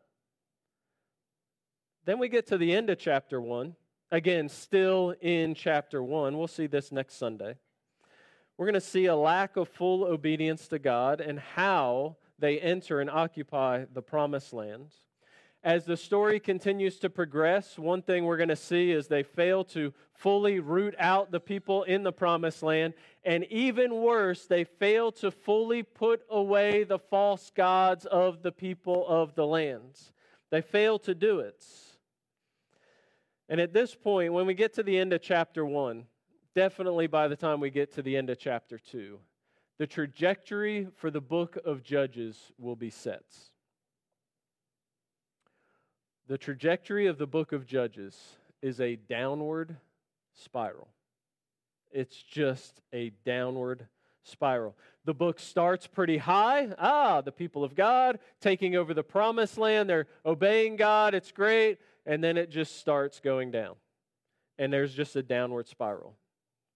Then 2.05 2.19
we 2.19 2.29
get 2.29 2.47
to 2.47 2.57
the 2.57 2.75
end 2.75 2.89
of 2.89 2.99
chapter 2.99 3.41
one. 3.41 3.75
Again, 4.11 4.49
still 4.49 5.15
in 5.21 5.55
chapter 5.55 6.03
one. 6.03 6.39
We'll 6.39 6.47
see 6.47 6.67
this 6.67 6.91
next 6.93 7.17
Sunday 7.17 7.57
we're 8.59 8.67
going 8.67 8.75
to 8.75 8.81
see 8.81 9.07
a 9.07 9.15
lack 9.17 9.57
of 9.57 9.69
full 9.69 10.05
obedience 10.05 10.67
to 10.69 10.81
God 10.81 11.21
and 11.21 11.38
how 11.38 12.17
they 12.41 12.59
enter 12.59 13.00
and 13.00 13.09
occupy 13.09 13.85
the 13.95 14.03
promised 14.03 14.53
land. 14.53 14.93
As 15.62 15.85
the 15.85 15.97
story 15.97 16.41
continues 16.41 16.99
to 17.00 17.11
progress, 17.11 17.79
one 17.79 18.03
thing 18.03 18.25
we're 18.25 18.37
going 18.37 18.49
to 18.49 18.57
see 18.57 18.91
is 18.91 19.07
they 19.07 19.23
fail 19.23 19.62
to 19.67 19.93
fully 20.12 20.59
root 20.59 20.95
out 20.99 21.31
the 21.31 21.41
people 21.41 21.85
in 21.85 22.03
the 22.03 22.12
promised 22.12 22.62
land. 22.62 22.95
And 23.25 23.45
even 23.45 24.03
worse, 24.03 24.47
they 24.47 24.65
fail 24.65 25.12
to 25.12 25.31
fully 25.31 25.85
put 25.85 26.23
away 26.29 26.83
the 26.83 26.99
false 26.99 27.53
gods 27.55 28.07
of 28.07 28.43
the 28.43 28.53
people 28.53 29.07
of 29.07 29.35
the 29.35 29.47
lands. 29.47 30.12
They 30.50 30.62
fail 30.62 30.99
to 31.00 31.15
do 31.15 31.41
it. 31.41 31.65
And 33.49 33.61
at 33.61 33.73
this 33.73 33.95
point, 33.95 34.33
when 34.33 34.47
we 34.47 34.55
get 34.55 34.75
to 34.75 34.83
the 34.83 34.99
end 34.99 35.12
of 35.12 35.23
chapter 35.23 35.65
1, 35.65 36.05
definitely 36.55 37.07
by 37.07 37.28
the 37.28 37.37
time 37.37 37.61
we 37.61 37.71
get 37.71 37.95
to 37.95 38.02
the 38.02 38.17
end 38.17 38.31
of 38.31 38.38
chapter 38.38 38.78
2, 38.78 39.19
the 39.78 39.87
trajectory 39.87 40.88
for 40.97 41.11
the 41.11 41.21
book 41.21 41.57
of 41.64 41.83
Judges 41.83 42.52
will 42.59 42.76
be 42.76 42.90
set. 42.90 43.25
The 46.26 46.38
trajectory 46.38 47.07
of 47.07 47.17
the 47.17 47.26
book 47.26 47.52
of 47.52 47.67
Judges 47.67 48.17
is 48.61 48.81
a 48.81 48.97
downward 48.97 49.76
spiral. 50.35 50.88
It's 51.90 52.23
just 52.23 52.81
a 52.93 53.12
downward 53.25 53.87
spiral. 54.25 54.76
The 55.05 55.14
book 55.14 55.40
starts 55.40 55.87
pretty 55.87 56.19
high. 56.19 56.69
Ah, 56.78 57.21
the 57.23 57.33
people 57.33 57.64
of 57.64 57.75
God 57.75 58.19
taking 58.40 58.76
over 58.76 58.93
the 58.93 59.02
promised 59.02 59.57
land. 59.57 59.88
They're 59.88 60.07
obeying 60.26 60.76
God. 60.76 61.14
It's 61.14 61.33
great. 61.33 61.78
And 62.05 62.23
then 62.23 62.37
it 62.37 62.50
just 62.50 62.78
starts 62.78 63.21
going 63.21 63.50
down. 63.50 63.76
And 64.59 64.73
there's 64.73 64.93
just 64.93 65.17
a 65.17 65.23
downward 65.23 65.69
spiral 65.69 66.14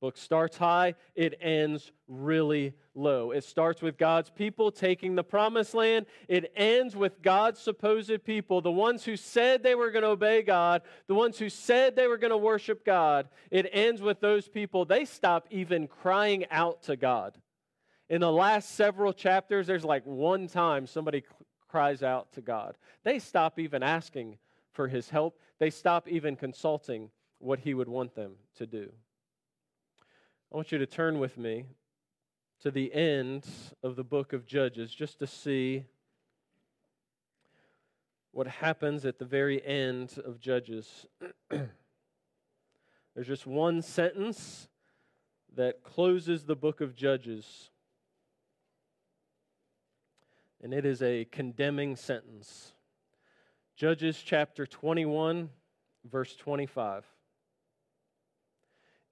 book 0.03 0.17
starts 0.17 0.59
high, 0.59 0.97
it 1.15 1.39
ends 1.41 1.93
really 2.09 2.75
low. 2.93 3.31
It 3.31 3.45
starts 3.45 3.81
with 3.81 3.97
God's 3.97 4.31
people 4.31 4.73
taking 4.73 5.15
the 5.15 5.23
promised 5.23 5.75
land. 5.75 6.07
It 6.27 6.53
ends 6.57 6.97
with 6.97 7.23
God's 7.23 7.61
supposed 7.61 8.25
people, 8.25 8.61
the 8.61 8.73
ones 8.73 9.05
who 9.05 9.17
said 9.17 9.63
they 9.63 9.77
were 9.77 9.93
going 9.93 10.03
to 10.03 10.09
obey 10.09 10.43
God, 10.43 10.83
the 11.07 11.15
ones 11.15 11.39
who 11.39 11.49
said 11.49 11.95
they 11.95 12.09
were 12.09 12.19
going 12.19 12.33
to 12.33 12.37
worship 12.37 12.85
God. 12.85 13.29
It 13.53 13.71
ends 13.73 14.03
with 14.03 14.21
those 14.21 14.49
people. 14.49 14.85
They 14.85 15.05
stop 15.05 15.47
even 15.51 15.87
crying 15.87 16.47
out 16.51 16.83
to 16.83 16.97
God. 16.97 17.39
In 18.11 18.23
the 18.23 18.33
last 18.33 18.75
several 18.75 19.13
chapters, 19.13 19.69
there's 19.69 19.85
like 19.85 20.05
one 20.05 20.49
time 20.49 20.89
somebody 20.89 21.23
cries 21.69 22.03
out 22.03 22.33
to 22.33 22.41
God. 22.41 22.77
They 23.05 23.21
stop 23.21 23.57
even 23.61 23.85
asking 23.85 24.39
for 24.73 24.89
his 24.89 25.11
help, 25.11 25.39
they 25.61 25.71
stop 25.71 26.09
even 26.09 26.35
consulting 26.35 27.11
what 27.39 27.61
he 27.61 27.73
would 27.73 27.89
want 27.89 28.17
them 28.17 28.33
to 28.57 28.67
do. 28.67 28.91
I 30.53 30.57
want 30.57 30.71
you 30.71 30.77
to 30.77 30.87
turn 30.87 31.19
with 31.19 31.39
me 31.39 31.65
to 32.61 32.71
the 32.71 32.93
end 32.93 33.47
of 33.83 33.97
the 33.97 34.05
book 34.05 34.35
of 34.35 34.45
Judges 34.45 34.95
just 34.95 35.19
to 35.21 35.27
see 35.27 35.87
what 38.33 38.47
happens 38.47 39.07
at 39.07 39.19
the 39.19 39.25
very 39.25 39.65
end 39.65 40.21
of 40.23 40.41
Judges. 40.41 41.07
There's 41.49 43.27
just 43.27 43.47
one 43.47 43.81
sentence 43.81 44.69
that 45.57 45.83
closes 45.83 46.45
the 46.45 46.55
book 46.55 46.83
of 46.83 46.95
Judges, 46.95 47.71
and 50.63 50.75
it 50.75 50.85
is 50.85 51.01
a 51.01 51.25
condemning 51.33 51.97
sentence. 51.97 52.75
Judges 53.75 54.23
chapter 54.23 54.67
21, 54.67 55.49
verse 56.05 56.37
25. 56.37 57.07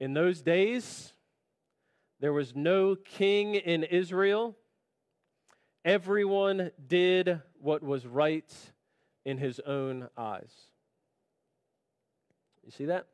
In 0.01 0.13
those 0.13 0.43
days, 0.43 1.15
there 2.21 2.33
was 2.35 2.55
no 2.55 2.95
king 2.95 3.55
in 3.55 3.83
Israel. 3.83 4.55
Everyone 5.85 6.71
did 6.87 7.41
what 7.59 7.83
was 7.83 8.07
right 8.07 8.53
in 9.25 9.39
his 9.39 9.59
own 9.61 10.09
eyes. 10.17 10.53
You 12.63 12.71
see 12.71 12.85
that? 12.87 13.07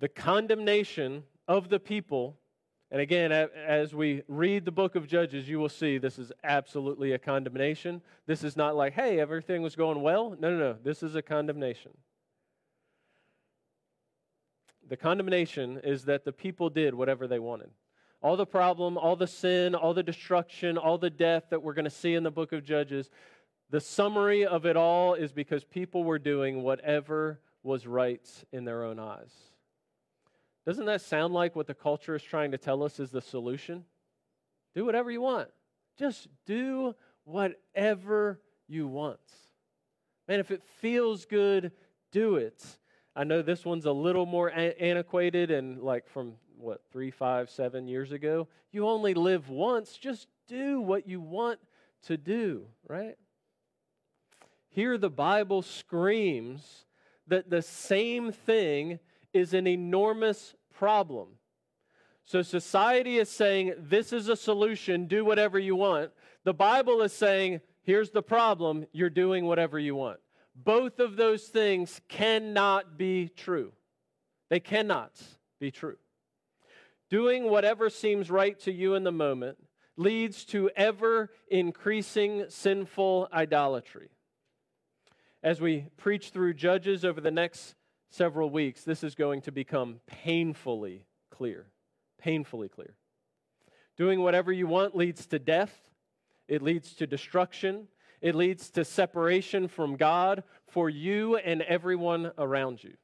The 0.00 0.08
condemnation 0.08 1.22
of 1.46 1.68
the 1.68 1.78
people, 1.78 2.36
and 2.90 3.00
again, 3.00 3.30
as 3.30 3.94
we 3.94 4.22
read 4.26 4.64
the 4.64 4.72
book 4.72 4.96
of 4.96 5.06
Judges, 5.06 5.48
you 5.48 5.60
will 5.60 5.68
see 5.68 5.98
this 5.98 6.18
is 6.18 6.32
absolutely 6.42 7.12
a 7.12 7.18
condemnation. 7.18 8.02
This 8.26 8.42
is 8.42 8.56
not 8.56 8.74
like, 8.74 8.94
hey, 8.94 9.20
everything 9.20 9.62
was 9.62 9.76
going 9.76 10.02
well. 10.02 10.36
No, 10.40 10.50
no, 10.50 10.58
no. 10.58 10.76
This 10.82 11.04
is 11.04 11.14
a 11.14 11.22
condemnation. 11.22 11.92
The 14.88 14.96
condemnation 14.96 15.80
is 15.84 16.04
that 16.06 16.24
the 16.24 16.32
people 16.32 16.68
did 16.70 16.92
whatever 16.94 17.28
they 17.28 17.38
wanted 17.38 17.70
all 18.24 18.38
the 18.38 18.46
problem, 18.46 18.96
all 18.96 19.16
the 19.16 19.26
sin, 19.26 19.74
all 19.74 19.92
the 19.92 20.02
destruction, 20.02 20.78
all 20.78 20.96
the 20.96 21.10
death 21.10 21.44
that 21.50 21.62
we're 21.62 21.74
going 21.74 21.84
to 21.84 21.90
see 21.90 22.14
in 22.14 22.22
the 22.22 22.30
book 22.30 22.52
of 22.52 22.64
Judges, 22.64 23.10
the 23.68 23.82
summary 23.82 24.46
of 24.46 24.64
it 24.64 24.78
all 24.78 25.12
is 25.12 25.30
because 25.30 25.62
people 25.62 26.04
were 26.04 26.18
doing 26.18 26.62
whatever 26.62 27.38
was 27.62 27.86
right 27.86 28.26
in 28.50 28.64
their 28.64 28.82
own 28.82 28.98
eyes. 28.98 29.30
Doesn't 30.64 30.86
that 30.86 31.02
sound 31.02 31.34
like 31.34 31.54
what 31.54 31.66
the 31.66 31.74
culture 31.74 32.14
is 32.14 32.22
trying 32.22 32.52
to 32.52 32.58
tell 32.58 32.82
us 32.82 32.98
is 32.98 33.10
the 33.10 33.20
solution? 33.20 33.84
Do 34.74 34.86
whatever 34.86 35.10
you 35.10 35.20
want. 35.20 35.48
Just 35.98 36.28
do 36.46 36.94
whatever 37.24 38.40
you 38.66 38.88
want. 38.88 39.20
Man, 40.28 40.40
if 40.40 40.50
it 40.50 40.62
feels 40.80 41.26
good, 41.26 41.72
do 42.10 42.36
it. 42.36 42.64
I 43.14 43.24
know 43.24 43.42
this 43.42 43.66
one's 43.66 43.84
a 43.84 43.92
little 43.92 44.24
more 44.24 44.50
antiquated 44.50 45.50
and 45.50 45.82
like 45.82 46.08
from 46.08 46.36
what, 46.58 46.82
three, 46.92 47.10
five, 47.10 47.50
seven 47.50 47.86
years 47.88 48.12
ago. 48.12 48.48
You 48.72 48.88
only 48.88 49.14
live 49.14 49.48
once. 49.48 49.96
Just 49.96 50.28
do 50.48 50.80
what 50.80 51.08
you 51.08 51.20
want 51.20 51.60
to 52.04 52.16
do, 52.16 52.66
right? 52.88 53.16
Here, 54.68 54.98
the 54.98 55.10
Bible 55.10 55.62
screams 55.62 56.84
that 57.26 57.50
the 57.50 57.62
same 57.62 58.32
thing 58.32 58.98
is 59.32 59.54
an 59.54 59.66
enormous 59.66 60.54
problem. 60.72 61.28
So 62.24 62.42
society 62.42 63.18
is 63.18 63.28
saying, 63.28 63.74
this 63.78 64.12
is 64.12 64.28
a 64.28 64.36
solution, 64.36 65.06
do 65.06 65.24
whatever 65.24 65.58
you 65.58 65.76
want. 65.76 66.10
The 66.44 66.54
Bible 66.54 67.02
is 67.02 67.12
saying, 67.12 67.60
here's 67.82 68.10
the 68.10 68.22
problem, 68.22 68.86
you're 68.92 69.10
doing 69.10 69.44
whatever 69.44 69.78
you 69.78 69.94
want. 69.94 70.20
Both 70.56 71.00
of 71.00 71.16
those 71.16 71.44
things 71.44 72.00
cannot 72.08 72.96
be 72.96 73.28
true. 73.28 73.72
They 74.48 74.60
cannot 74.60 75.20
be 75.60 75.70
true. 75.70 75.96
Doing 77.10 77.50
whatever 77.50 77.90
seems 77.90 78.30
right 78.30 78.58
to 78.60 78.72
you 78.72 78.94
in 78.94 79.04
the 79.04 79.12
moment 79.12 79.58
leads 79.96 80.44
to 80.46 80.70
ever 80.74 81.30
increasing 81.48 82.46
sinful 82.48 83.28
idolatry. 83.32 84.08
As 85.42 85.60
we 85.60 85.86
preach 85.96 86.30
through 86.30 86.54
Judges 86.54 87.04
over 87.04 87.20
the 87.20 87.30
next 87.30 87.74
several 88.10 88.50
weeks, 88.50 88.82
this 88.82 89.04
is 89.04 89.14
going 89.14 89.42
to 89.42 89.52
become 89.52 90.00
painfully 90.06 91.04
clear. 91.30 91.66
Painfully 92.18 92.68
clear. 92.68 92.94
Doing 93.96 94.20
whatever 94.20 94.50
you 94.50 94.66
want 94.66 94.96
leads 94.96 95.26
to 95.26 95.38
death, 95.38 95.90
it 96.48 96.62
leads 96.62 96.94
to 96.94 97.06
destruction, 97.06 97.88
it 98.20 98.34
leads 98.34 98.70
to 98.70 98.84
separation 98.84 99.68
from 99.68 99.96
God 99.96 100.42
for 100.66 100.88
you 100.88 101.36
and 101.36 101.60
everyone 101.62 102.32
around 102.38 102.82
you. 102.82 102.94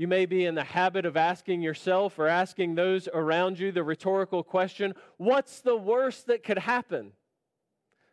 You 0.00 0.08
may 0.08 0.24
be 0.24 0.46
in 0.46 0.54
the 0.54 0.64
habit 0.64 1.04
of 1.04 1.18
asking 1.18 1.60
yourself 1.60 2.18
or 2.18 2.26
asking 2.26 2.74
those 2.74 3.06
around 3.12 3.58
you 3.58 3.70
the 3.70 3.84
rhetorical 3.84 4.42
question 4.42 4.94
what's 5.18 5.60
the 5.60 5.76
worst 5.76 6.28
that 6.28 6.42
could 6.42 6.56
happen? 6.56 7.12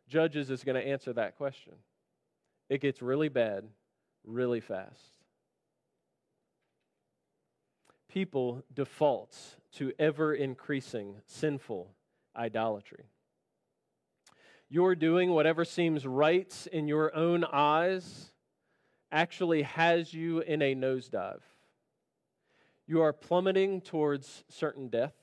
Judges 0.09 0.49
is 0.49 0.65
going 0.65 0.75
to 0.75 0.85
answer 0.85 1.13
that 1.13 1.37
question. 1.37 1.75
It 2.67 2.81
gets 2.81 3.01
really 3.01 3.29
bad 3.29 3.63
really 4.25 4.59
fast. 4.59 5.13
People 8.09 8.65
default 8.73 9.37
to 9.75 9.93
ever 9.97 10.33
increasing 10.33 11.15
sinful 11.25 11.95
idolatry. 12.35 13.05
Your 14.67 14.93
doing 14.93 15.29
whatever 15.29 15.63
seems 15.63 16.05
right 16.05 16.67
in 16.69 16.89
your 16.89 17.15
own 17.15 17.45
eyes 17.45 18.33
actually 19.09 19.61
has 19.61 20.13
you 20.13 20.41
in 20.41 20.61
a 20.61 20.75
nosedive 20.75 21.39
you 22.87 23.01
are 23.01 23.13
plummeting 23.13 23.81
towards 23.81 24.43
certain 24.49 24.87
death. 24.87 25.13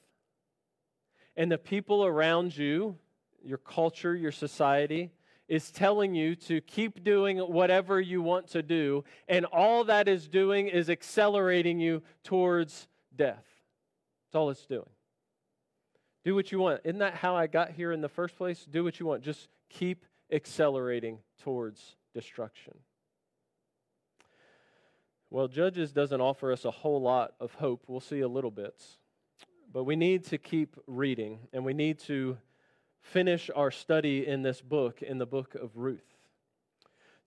And 1.37 1.51
the 1.51 1.59
people 1.59 2.05
around 2.05 2.57
you, 2.57 2.97
your 3.43 3.59
culture, 3.59 4.15
your 4.15 4.33
society, 4.33 5.11
is 5.49 5.71
telling 5.71 6.15
you 6.15 6.35
to 6.35 6.61
keep 6.61 7.03
doing 7.03 7.39
whatever 7.39 8.01
you 8.01 8.23
want 8.23 8.49
to 8.49 8.63
do. 8.63 9.05
And 9.29 9.45
all 9.47 9.85
that 9.85 10.09
is 10.09 10.29
doing 10.29 10.69
is 10.69 10.89
accelerating 10.89 11.81
you 11.81 12.03
towards 12.23 12.89
death. 13.15 13.45
That's 14.27 14.37
all 14.37 14.51
it's 14.51 14.67
doing. 14.67 14.89
Do 16.25 16.35
what 16.35 16.51
you 16.53 16.59
want. 16.59 16.81
Isn't 16.85 17.01
that 17.01 17.15
how 17.15 17.37
I 17.37 17.47
got 17.47 17.73
here 17.73 17.93
in 17.93 18.01
the 18.01 18.09
first 18.09 18.37
place? 18.37 18.65
Do 18.71 18.85
what 18.85 18.99
you 18.99 19.07
want. 19.07 19.23
Just 19.23 19.49
keep 19.69 20.07
accelerating 20.33 21.19
towards 21.43 21.97
destruction. 22.15 22.75
Well, 25.35 25.49
Judges 25.49 25.91
doesn't 25.91 26.21
offer 26.21 26.53
us 26.53 26.65
a 26.65 26.71
whole 26.71 27.03
lot 27.03 27.35
of 27.41 27.55
hope. 27.55 27.87
We'll 27.89 27.99
see 27.99 28.21
a 28.21 28.29
little 28.29 28.53
bit. 28.53 28.81
But 29.73 29.83
we 29.83 29.97
need 29.97 30.23
to 30.27 30.39
keep 30.39 30.77
reading, 30.87 31.49
and 31.53 31.65
we 31.65 31.75
need 31.75 31.99
to 32.03 32.39
finish 33.01 33.51
our 33.53 33.73
study 33.73 34.29
in 34.29 34.43
this 34.43 34.61
book, 34.61 35.03
in 35.03 35.19
the 35.19 35.27
book 35.27 35.57
of 35.57 35.73
Ruth. 35.75 36.14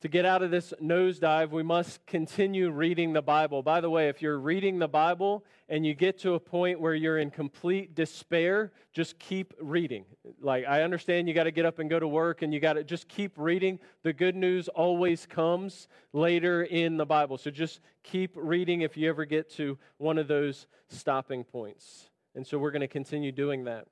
To 0.02 0.08
get 0.08 0.26
out 0.26 0.44
of 0.44 0.52
this 0.52 0.76
nosedive, 0.80 1.50
we 1.50 1.64
must 1.64 2.06
continue 2.06 2.70
reading 2.70 3.14
the 3.14 3.22
Bible. 3.24 3.64
By 3.64 3.82
the 3.82 3.90
way, 3.90 4.10
if 4.10 4.22
you're 4.22 4.38
reading 4.38 4.78
the 4.78 4.88
Bible 4.88 5.44
and 5.70 5.84
you 5.88 5.96
get 5.96 6.20
to 6.20 6.36
a 6.36 6.40
point 6.40 6.80
where 6.80 6.94
you're 6.94 7.18
in 7.18 7.32
complete 7.32 7.96
despair, 7.96 8.72
just 8.94 9.18
keep 9.18 9.56
reading. 9.60 10.06
Like, 10.40 10.66
I 10.68 10.84
understand 10.84 11.28
you 11.28 11.34
got 11.34 11.46
to 11.46 11.52
get 11.52 11.66
up 11.66 11.80
and 11.80 11.90
go 11.90 12.00
to 12.00 12.08
work 12.08 12.44
and 12.44 12.54
you 12.54 12.60
got 12.60 12.74
to 12.74 12.84
just 12.84 13.08
keep 13.08 13.34
reading. 13.38 13.80
The 14.04 14.14
good 14.14 14.36
news 14.36 14.68
always 14.68 15.26
comes 15.26 15.88
later 16.14 16.62
in 16.62 16.98
the 16.98 17.06
Bible. 17.08 17.40
So 17.40 17.50
just 17.50 17.80
keep 18.04 18.34
reading 18.36 18.82
if 18.82 18.98
you 18.98 19.10
ever 19.10 19.26
get 19.26 19.50
to 19.56 19.80
one 19.98 20.20
of 20.20 20.28
those 20.28 20.68
stopping 20.90 21.44
points. 21.44 22.12
And 22.36 22.46
so 22.46 22.60
we're 22.60 22.70
going 22.72 22.82
to 22.82 22.88
continue 22.88 23.32
doing 23.32 23.64
that. 23.64 23.88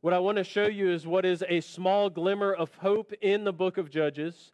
What 0.00 0.14
I 0.14 0.20
want 0.20 0.38
to 0.38 0.44
show 0.44 0.66
you 0.66 0.92
is 0.92 1.08
what 1.08 1.24
is 1.24 1.42
a 1.48 1.60
small 1.60 2.08
glimmer 2.08 2.54
of 2.54 2.72
hope 2.76 3.12
in 3.20 3.42
the 3.42 3.52
book 3.52 3.78
of 3.78 3.90
Judges 3.90 4.52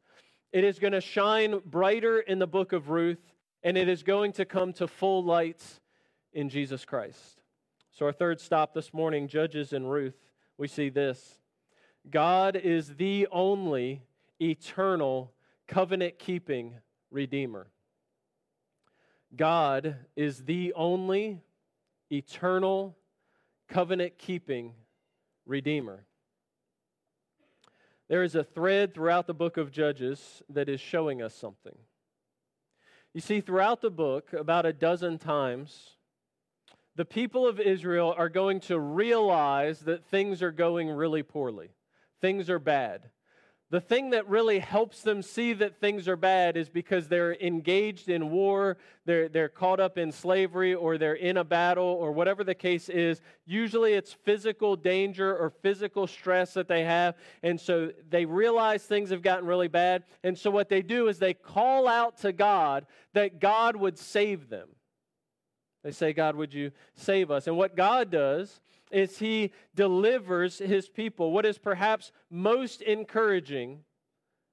it 0.52 0.64
is 0.64 0.78
going 0.78 0.92
to 0.92 1.00
shine 1.00 1.60
brighter 1.64 2.20
in 2.20 2.38
the 2.38 2.46
book 2.46 2.72
of 2.72 2.88
Ruth, 2.88 3.20
and 3.62 3.76
it 3.76 3.88
is 3.88 4.02
going 4.02 4.32
to 4.34 4.44
come 4.44 4.72
to 4.74 4.86
full 4.86 5.24
light 5.24 5.62
in 6.32 6.48
Jesus 6.48 6.84
Christ. 6.84 7.40
So, 7.92 8.06
our 8.06 8.12
third 8.12 8.40
stop 8.40 8.74
this 8.74 8.92
morning, 8.92 9.26
Judges 9.28 9.72
and 9.72 9.90
Ruth, 9.90 10.16
we 10.58 10.68
see 10.68 10.88
this 10.88 11.38
God 12.08 12.56
is 12.56 12.96
the 12.96 13.26
only 13.32 14.02
eternal 14.40 15.32
covenant 15.66 16.18
keeping 16.18 16.74
Redeemer. 17.10 17.68
God 19.34 19.96
is 20.14 20.44
the 20.44 20.72
only 20.74 21.42
eternal 22.10 22.96
covenant 23.68 24.18
keeping 24.18 24.74
Redeemer. 25.44 26.04
There 28.08 28.22
is 28.22 28.34
a 28.34 28.44
thread 28.44 28.94
throughout 28.94 29.26
the 29.26 29.34
book 29.34 29.56
of 29.56 29.72
Judges 29.72 30.42
that 30.48 30.68
is 30.68 30.80
showing 30.80 31.20
us 31.20 31.34
something. 31.34 31.76
You 33.12 33.20
see, 33.20 33.40
throughout 33.40 33.80
the 33.80 33.90
book, 33.90 34.32
about 34.32 34.66
a 34.66 34.72
dozen 34.72 35.18
times, 35.18 35.96
the 36.94 37.04
people 37.04 37.46
of 37.46 37.58
Israel 37.58 38.14
are 38.16 38.28
going 38.28 38.60
to 38.60 38.78
realize 38.78 39.80
that 39.80 40.04
things 40.04 40.42
are 40.42 40.52
going 40.52 40.88
really 40.88 41.22
poorly. 41.22 41.70
Things 42.20 42.48
are 42.48 42.58
bad. 42.58 43.10
The 43.70 43.80
thing 43.80 44.10
that 44.10 44.28
really 44.28 44.60
helps 44.60 45.02
them 45.02 45.22
see 45.22 45.52
that 45.54 45.80
things 45.80 46.06
are 46.06 46.16
bad 46.16 46.56
is 46.56 46.68
because 46.68 47.08
they're 47.08 47.34
engaged 47.34 48.08
in 48.08 48.30
war, 48.30 48.76
they're, 49.06 49.28
they're 49.28 49.48
caught 49.48 49.80
up 49.80 49.98
in 49.98 50.12
slavery, 50.12 50.72
or 50.72 50.98
they're 50.98 51.14
in 51.14 51.36
a 51.36 51.42
battle, 51.42 51.84
or 51.84 52.12
whatever 52.12 52.44
the 52.44 52.54
case 52.54 52.88
is. 52.88 53.20
Usually 53.44 53.94
it's 53.94 54.12
physical 54.12 54.76
danger 54.76 55.36
or 55.36 55.50
physical 55.50 56.06
stress 56.06 56.54
that 56.54 56.68
they 56.68 56.84
have. 56.84 57.16
And 57.42 57.60
so 57.60 57.90
they 58.08 58.24
realize 58.24 58.84
things 58.84 59.10
have 59.10 59.22
gotten 59.22 59.46
really 59.46 59.68
bad. 59.68 60.04
And 60.22 60.38
so 60.38 60.48
what 60.48 60.68
they 60.68 60.82
do 60.82 61.08
is 61.08 61.18
they 61.18 61.34
call 61.34 61.88
out 61.88 62.18
to 62.18 62.32
God 62.32 62.86
that 63.14 63.40
God 63.40 63.74
would 63.74 63.98
save 63.98 64.48
them. 64.48 64.68
They 65.82 65.90
say, 65.90 66.12
God, 66.12 66.36
would 66.36 66.54
you 66.54 66.70
save 66.94 67.32
us? 67.32 67.48
And 67.48 67.56
what 67.56 67.74
God 67.74 68.10
does 68.10 68.60
is 68.90 69.18
he 69.18 69.52
delivers 69.74 70.58
his 70.58 70.88
people. 70.88 71.32
What 71.32 71.46
is 71.46 71.58
perhaps 71.58 72.12
most 72.30 72.82
encouraging 72.82 73.80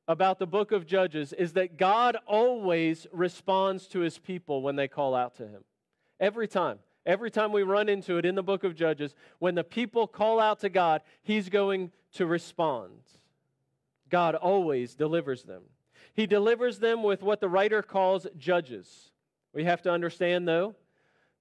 about 0.07 0.39
the 0.39 0.47
book 0.47 0.71
of 0.71 0.85
Judges 0.85 1.33
is 1.33 1.53
that 1.53 1.77
God 1.77 2.17
always 2.25 3.07
responds 3.11 3.87
to 3.87 3.99
his 3.99 4.17
people 4.17 4.61
when 4.61 4.75
they 4.75 4.87
call 4.87 5.15
out 5.15 5.35
to 5.37 5.47
him. 5.47 5.63
Every 6.19 6.47
time. 6.47 6.79
Every 7.05 7.29
time 7.29 7.51
we 7.51 7.63
run 7.63 7.89
into 7.89 8.17
it 8.17 8.25
in 8.25 8.35
the 8.35 8.43
book 8.43 8.63
of 8.63 8.75
Judges, 8.75 9.13
when 9.39 9.55
the 9.55 9.63
people 9.63 10.07
call 10.07 10.39
out 10.39 10.61
to 10.61 10.69
God, 10.69 11.01
he's 11.21 11.49
going 11.49 11.91
to 12.13 12.25
respond. 12.25 12.93
God 14.09 14.35
always 14.35 14.95
delivers 14.95 15.43
them. 15.43 15.63
He 16.13 16.27
delivers 16.27 16.79
them 16.79 17.03
with 17.03 17.21
what 17.21 17.41
the 17.41 17.49
writer 17.49 17.81
calls 17.81 18.27
judges. 18.37 19.11
We 19.53 19.65
have 19.65 19.81
to 19.81 19.91
understand, 19.91 20.47
though, 20.47 20.75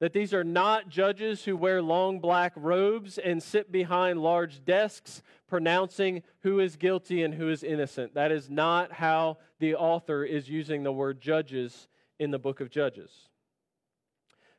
that 0.03 0.13
these 0.13 0.35
are 0.35 0.43
not 0.43 0.89
judges 0.89 1.45
who 1.45 1.57
wear 1.57 1.81
long 1.81 2.19
black 2.19 2.53
robes 2.57 3.19
and 3.19 3.41
sit 3.41 3.71
behind 3.71 4.21
large 4.21 4.65
desks 4.65 5.23
pronouncing 5.47 6.25
who 6.41 6.59
is 6.59 6.75
guilty 6.75 7.23
and 7.23 7.33
who 7.35 7.49
is 7.49 7.63
innocent. 7.63 8.13
That 8.15 8.33
is 8.33 8.51
not 8.51 8.91
how 8.91 9.39
the 9.61 9.77
author 9.77 10.25
is 10.25 10.49
using 10.49 10.83
the 10.83 10.91
word 10.91 11.21
judges 11.21 11.87
in 12.19 12.33
the 12.33 12.39
book 12.41 12.61
of 12.61 12.69
Judges. 12.69 13.13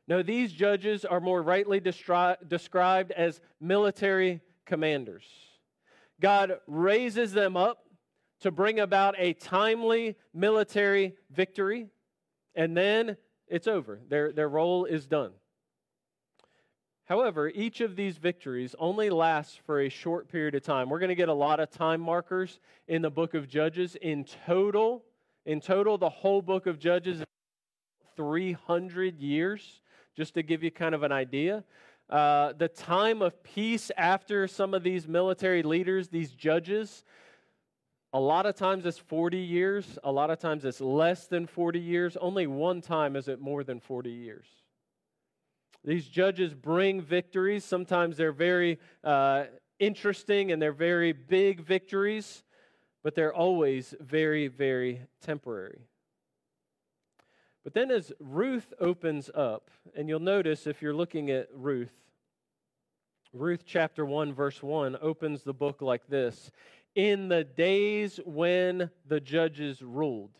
No, 0.08 0.22
these 0.22 0.50
judges 0.50 1.04
are 1.04 1.20
more 1.20 1.42
rightly 1.42 1.78
destri- 1.78 2.38
described 2.48 3.12
as 3.12 3.42
military 3.60 4.40
commanders. 4.64 5.24
God 6.22 6.54
raises 6.66 7.34
them 7.34 7.54
up 7.54 7.84
to 8.40 8.50
bring 8.50 8.80
about 8.80 9.14
a 9.18 9.34
timely 9.34 10.16
military 10.32 11.16
victory, 11.30 11.88
and 12.54 12.74
then 12.74 13.18
it's 13.48 13.66
over. 13.66 14.00
Their, 14.08 14.32
their 14.32 14.48
role 14.48 14.84
is 14.84 15.06
done. 15.06 15.32
However, 17.06 17.48
each 17.48 17.82
of 17.82 17.96
these 17.96 18.16
victories 18.16 18.74
only 18.78 19.10
lasts 19.10 19.58
for 19.66 19.80
a 19.80 19.90
short 19.90 20.28
period 20.28 20.54
of 20.54 20.62
time. 20.62 20.88
We're 20.88 21.00
going 21.00 21.10
to 21.10 21.14
get 21.14 21.28
a 21.28 21.34
lot 21.34 21.60
of 21.60 21.70
time 21.70 22.00
markers 22.00 22.58
in 22.88 23.02
the 23.02 23.10
book 23.10 23.34
of 23.34 23.46
Judges. 23.46 23.94
In 23.96 24.24
total, 24.46 25.04
in 25.44 25.60
total, 25.60 25.98
the 25.98 26.08
whole 26.08 26.40
book 26.40 26.66
of 26.66 26.78
Judges 26.78 27.20
is 27.20 27.26
300 28.16 29.20
years, 29.20 29.82
just 30.16 30.34
to 30.34 30.42
give 30.42 30.62
you 30.62 30.70
kind 30.70 30.94
of 30.94 31.02
an 31.02 31.12
idea. 31.12 31.64
Uh, 32.08 32.54
the 32.56 32.68
time 32.68 33.20
of 33.20 33.42
peace 33.42 33.90
after 33.98 34.46
some 34.46 34.72
of 34.72 34.82
these 34.82 35.06
military 35.06 35.62
leaders, 35.62 36.08
these 36.08 36.32
judges, 36.32 37.04
A 38.14 38.20
lot 38.20 38.46
of 38.46 38.54
times 38.54 38.86
it's 38.86 38.96
40 38.96 39.38
years, 39.38 39.98
a 40.04 40.12
lot 40.12 40.30
of 40.30 40.38
times 40.38 40.64
it's 40.64 40.80
less 40.80 41.26
than 41.26 41.48
40 41.48 41.80
years. 41.80 42.16
Only 42.16 42.46
one 42.46 42.80
time 42.80 43.16
is 43.16 43.26
it 43.26 43.40
more 43.40 43.64
than 43.64 43.80
40 43.80 44.08
years. 44.08 44.46
These 45.82 46.06
judges 46.06 46.54
bring 46.54 47.02
victories. 47.02 47.64
Sometimes 47.64 48.16
they're 48.16 48.30
very 48.30 48.78
uh, 49.02 49.46
interesting 49.80 50.52
and 50.52 50.62
they're 50.62 50.70
very 50.70 51.10
big 51.10 51.60
victories, 51.60 52.44
but 53.02 53.16
they're 53.16 53.34
always 53.34 53.96
very, 53.98 54.46
very 54.46 55.00
temporary. 55.20 55.80
But 57.64 57.74
then 57.74 57.90
as 57.90 58.12
Ruth 58.20 58.72
opens 58.78 59.28
up, 59.34 59.72
and 59.96 60.08
you'll 60.08 60.20
notice 60.20 60.68
if 60.68 60.80
you're 60.82 60.94
looking 60.94 61.30
at 61.30 61.48
Ruth, 61.52 61.92
Ruth 63.32 63.64
chapter 63.66 64.06
1, 64.06 64.32
verse 64.32 64.62
1 64.62 64.98
opens 65.02 65.42
the 65.42 65.52
book 65.52 65.82
like 65.82 66.06
this 66.06 66.52
In 66.94 67.28
the 67.28 67.44
days 67.44 68.20
when 68.24 68.90
the 69.06 69.20
judges 69.20 69.82
ruled. 69.82 70.38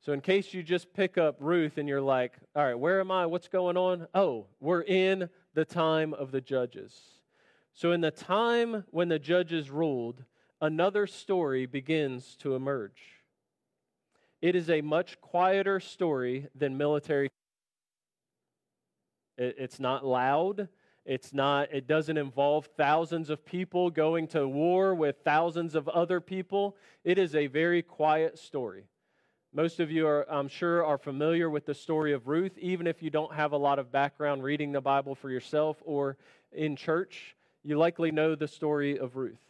So, 0.00 0.12
in 0.12 0.20
case 0.20 0.52
you 0.52 0.62
just 0.62 0.92
pick 0.92 1.16
up 1.16 1.36
Ruth 1.40 1.78
and 1.78 1.88
you're 1.88 2.02
like, 2.02 2.34
all 2.54 2.62
right, 2.62 2.78
where 2.78 3.00
am 3.00 3.10
I? 3.10 3.24
What's 3.24 3.48
going 3.48 3.78
on? 3.78 4.06
Oh, 4.14 4.46
we're 4.60 4.82
in 4.82 5.30
the 5.54 5.64
time 5.64 6.12
of 6.12 6.30
the 6.30 6.42
judges. 6.42 6.94
So, 7.72 7.92
in 7.92 8.02
the 8.02 8.10
time 8.10 8.84
when 8.90 9.08
the 9.08 9.18
judges 9.18 9.70
ruled, 9.70 10.22
another 10.60 11.06
story 11.06 11.64
begins 11.64 12.36
to 12.36 12.54
emerge. 12.54 13.00
It 14.42 14.54
is 14.54 14.68
a 14.68 14.82
much 14.82 15.18
quieter 15.22 15.80
story 15.80 16.48
than 16.54 16.76
military. 16.76 17.30
It's 19.38 19.80
not 19.80 20.04
loud. 20.04 20.68
It's 21.06 21.34
not, 21.34 21.68
it 21.72 21.86
doesn't 21.86 22.16
involve 22.16 22.66
thousands 22.78 23.28
of 23.28 23.44
people 23.44 23.90
going 23.90 24.26
to 24.28 24.48
war 24.48 24.94
with 24.94 25.16
thousands 25.22 25.74
of 25.74 25.86
other 25.88 26.20
people. 26.20 26.76
It 27.04 27.18
is 27.18 27.34
a 27.34 27.46
very 27.46 27.82
quiet 27.82 28.38
story. 28.38 28.84
Most 29.52 29.80
of 29.80 29.90
you 29.90 30.06
are, 30.06 30.26
I'm 30.30 30.48
sure, 30.48 30.84
are 30.84 30.98
familiar 30.98 31.50
with 31.50 31.66
the 31.66 31.74
story 31.74 32.12
of 32.12 32.26
Ruth, 32.26 32.56
even 32.58 32.86
if 32.86 33.02
you 33.02 33.10
don't 33.10 33.34
have 33.34 33.52
a 33.52 33.56
lot 33.56 33.78
of 33.78 33.92
background 33.92 34.42
reading 34.42 34.72
the 34.72 34.80
Bible 34.80 35.14
for 35.14 35.30
yourself 35.30 35.76
or 35.84 36.16
in 36.52 36.74
church. 36.74 37.36
You 37.62 37.78
likely 37.78 38.10
know 38.10 38.34
the 38.34 38.48
story 38.48 38.98
of 38.98 39.14
Ruth. 39.14 39.43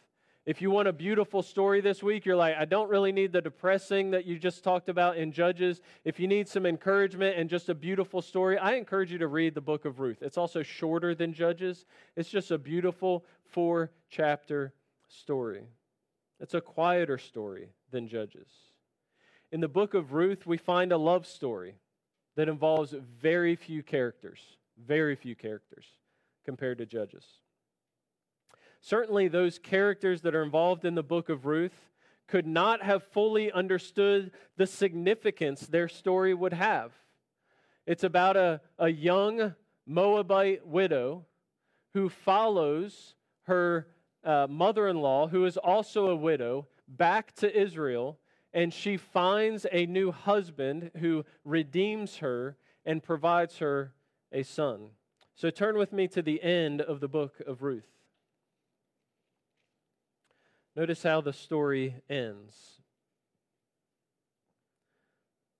If 0.45 0.61
you 0.61 0.69
want 0.69 0.87
a 0.87 0.93
beautiful 0.93 1.41
story 1.41 1.81
this 1.81 2.03
week, 2.03 2.23
you're 2.23 2.35
like, 2.35 2.55
I 2.55 2.65
don't 2.65 2.87
really 2.87 3.11
need 3.11 3.31
the 3.31 3.41
depressing 3.41 4.11
that 4.11 4.25
you 4.25 4.37
just 4.37 4.63
talked 4.63 4.89
about 4.89 5.17
in 5.17 5.31
Judges. 5.31 5.81
If 6.03 6.19
you 6.19 6.27
need 6.27 6.47
some 6.47 6.67
encouragement 6.67 7.35
and 7.39 7.49
just 7.49 7.67
a 7.67 7.73
beautiful 7.73 8.21
story, 8.21 8.55
I 8.55 8.73
encourage 8.73 9.11
you 9.11 9.17
to 9.17 9.27
read 9.27 9.55
the 9.55 9.61
book 9.61 9.85
of 9.85 9.99
Ruth. 9.99 10.21
It's 10.21 10.37
also 10.37 10.61
shorter 10.61 11.15
than 11.15 11.33
Judges, 11.33 11.85
it's 12.15 12.29
just 12.29 12.51
a 12.51 12.59
beautiful 12.59 13.25
four 13.43 13.89
chapter 14.09 14.73
story. 15.07 15.63
It's 16.39 16.53
a 16.53 16.61
quieter 16.61 17.17
story 17.17 17.69
than 17.89 18.07
Judges. 18.07 18.49
In 19.51 19.61
the 19.61 19.67
book 19.67 19.95
of 19.95 20.13
Ruth, 20.13 20.45
we 20.45 20.57
find 20.57 20.91
a 20.91 20.97
love 20.97 21.25
story 21.25 21.75
that 22.35 22.49
involves 22.49 22.93
very 23.19 23.55
few 23.55 23.81
characters, 23.81 24.41
very 24.77 25.15
few 25.15 25.35
characters 25.35 25.85
compared 26.43 26.77
to 26.77 26.85
Judges. 26.85 27.25
Certainly, 28.85 29.29
those 29.29 29.57
characters 29.57 30.21
that 30.21 30.35
are 30.35 30.43
involved 30.43 30.85
in 30.85 30.93
the 30.93 31.01
book 31.01 31.29
of 31.29 31.47
Ruth 31.47 31.89
could 32.27 32.45
not 32.45 32.83
have 32.83 33.01
fully 33.01 33.51
understood 33.51 34.29
the 34.57 34.67
significance 34.67 35.61
their 35.61 35.87
story 35.87 36.35
would 36.35 36.53
have. 36.53 36.91
It's 37.87 38.03
about 38.03 38.37
a, 38.37 38.61
a 38.77 38.89
young 38.89 39.55
Moabite 39.87 40.67
widow 40.67 41.25
who 41.95 42.09
follows 42.09 43.15
her 43.47 43.87
uh, 44.23 44.45
mother 44.47 44.87
in 44.87 44.97
law, 44.97 45.29
who 45.29 45.45
is 45.45 45.57
also 45.57 46.09
a 46.09 46.15
widow, 46.15 46.67
back 46.87 47.33
to 47.37 47.59
Israel, 47.59 48.19
and 48.53 48.71
she 48.71 48.97
finds 48.97 49.65
a 49.71 49.87
new 49.87 50.11
husband 50.11 50.91
who 50.99 51.25
redeems 51.43 52.17
her 52.17 52.55
and 52.85 53.01
provides 53.01 53.57
her 53.57 53.95
a 54.31 54.43
son. 54.43 54.91
So 55.33 55.49
turn 55.49 55.75
with 55.75 55.91
me 55.91 56.07
to 56.09 56.21
the 56.21 56.43
end 56.43 56.81
of 56.81 56.99
the 56.99 57.07
book 57.07 57.41
of 57.47 57.63
Ruth. 57.63 57.94
Notice 60.75 61.03
how 61.03 61.21
the 61.21 61.31
story 61.31 61.95
ends. 62.09 62.81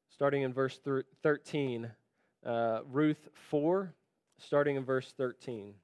Starting 0.10 0.42
in 0.42 0.52
verse 0.52 0.78
13, 1.24 1.92
uh, 2.46 2.80
Ruth 2.90 3.30
4, 3.50 3.94
starting 4.38 4.76
in 4.76 4.84
verse 4.84 5.14
13. 5.18 5.76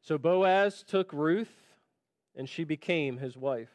So 0.00 0.16
Boaz 0.16 0.82
took 0.82 1.12
Ruth, 1.12 1.52
and 2.34 2.48
she 2.48 2.64
became 2.64 3.18
his 3.18 3.36
wife. 3.36 3.68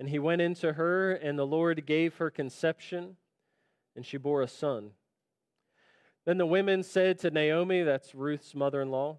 And 0.00 0.08
he 0.08 0.18
went 0.18 0.40
into 0.40 0.72
her, 0.72 1.12
and 1.12 1.38
the 1.38 1.46
Lord 1.46 1.84
gave 1.84 2.16
her 2.16 2.30
conception, 2.30 3.16
and 3.94 4.06
she 4.06 4.16
bore 4.16 4.40
a 4.40 4.48
son. 4.48 4.92
Then 6.24 6.38
the 6.38 6.46
women 6.46 6.82
said 6.82 7.18
to 7.18 7.30
Naomi, 7.30 7.82
that's 7.82 8.14
Ruth's 8.14 8.54
mother 8.54 8.80
in 8.80 8.90
law, 8.90 9.18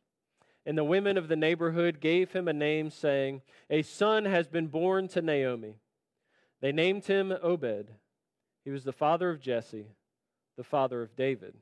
And 0.65 0.77
the 0.77 0.83
women 0.83 1.17
of 1.17 1.27
the 1.27 1.35
neighborhood 1.35 1.99
gave 1.99 2.31
him 2.31 2.47
a 2.47 2.53
name, 2.53 2.89
saying, 2.89 3.41
A 3.69 3.81
son 3.81 4.25
has 4.25 4.47
been 4.47 4.67
born 4.67 5.07
to 5.09 5.21
Naomi. 5.21 5.75
They 6.61 6.71
named 6.71 7.05
him 7.05 7.33
Obed. 7.41 7.89
He 8.63 8.69
was 8.69 8.83
the 8.83 8.91
father 8.91 9.29
of 9.31 9.41
Jesse, 9.41 9.87
the 10.57 10.63
father 10.63 11.01
of 11.01 11.15
David. 11.15 11.55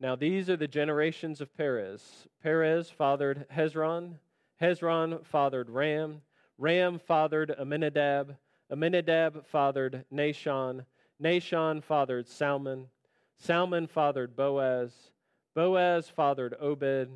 Now 0.00 0.16
these 0.16 0.48
are 0.48 0.56
the 0.56 0.66
generations 0.66 1.42
of 1.42 1.54
Perez. 1.54 2.26
Perez 2.42 2.88
fathered 2.88 3.46
Hezron. 3.54 4.14
Hezron 4.60 5.24
fathered 5.26 5.68
Ram. 5.68 6.22
Ram 6.56 6.98
fathered 6.98 7.54
Amminadab. 7.58 8.36
Amminadab 8.72 9.46
fathered 9.46 10.06
Nahshon. 10.12 10.86
Nahshon 11.22 11.82
fathered 11.82 12.26
Salmon. 12.26 12.86
Salmon 13.36 13.86
fathered 13.86 14.34
Boaz. 14.34 14.92
Boaz 15.54 16.08
fathered 16.08 16.54
Obed. 16.58 17.10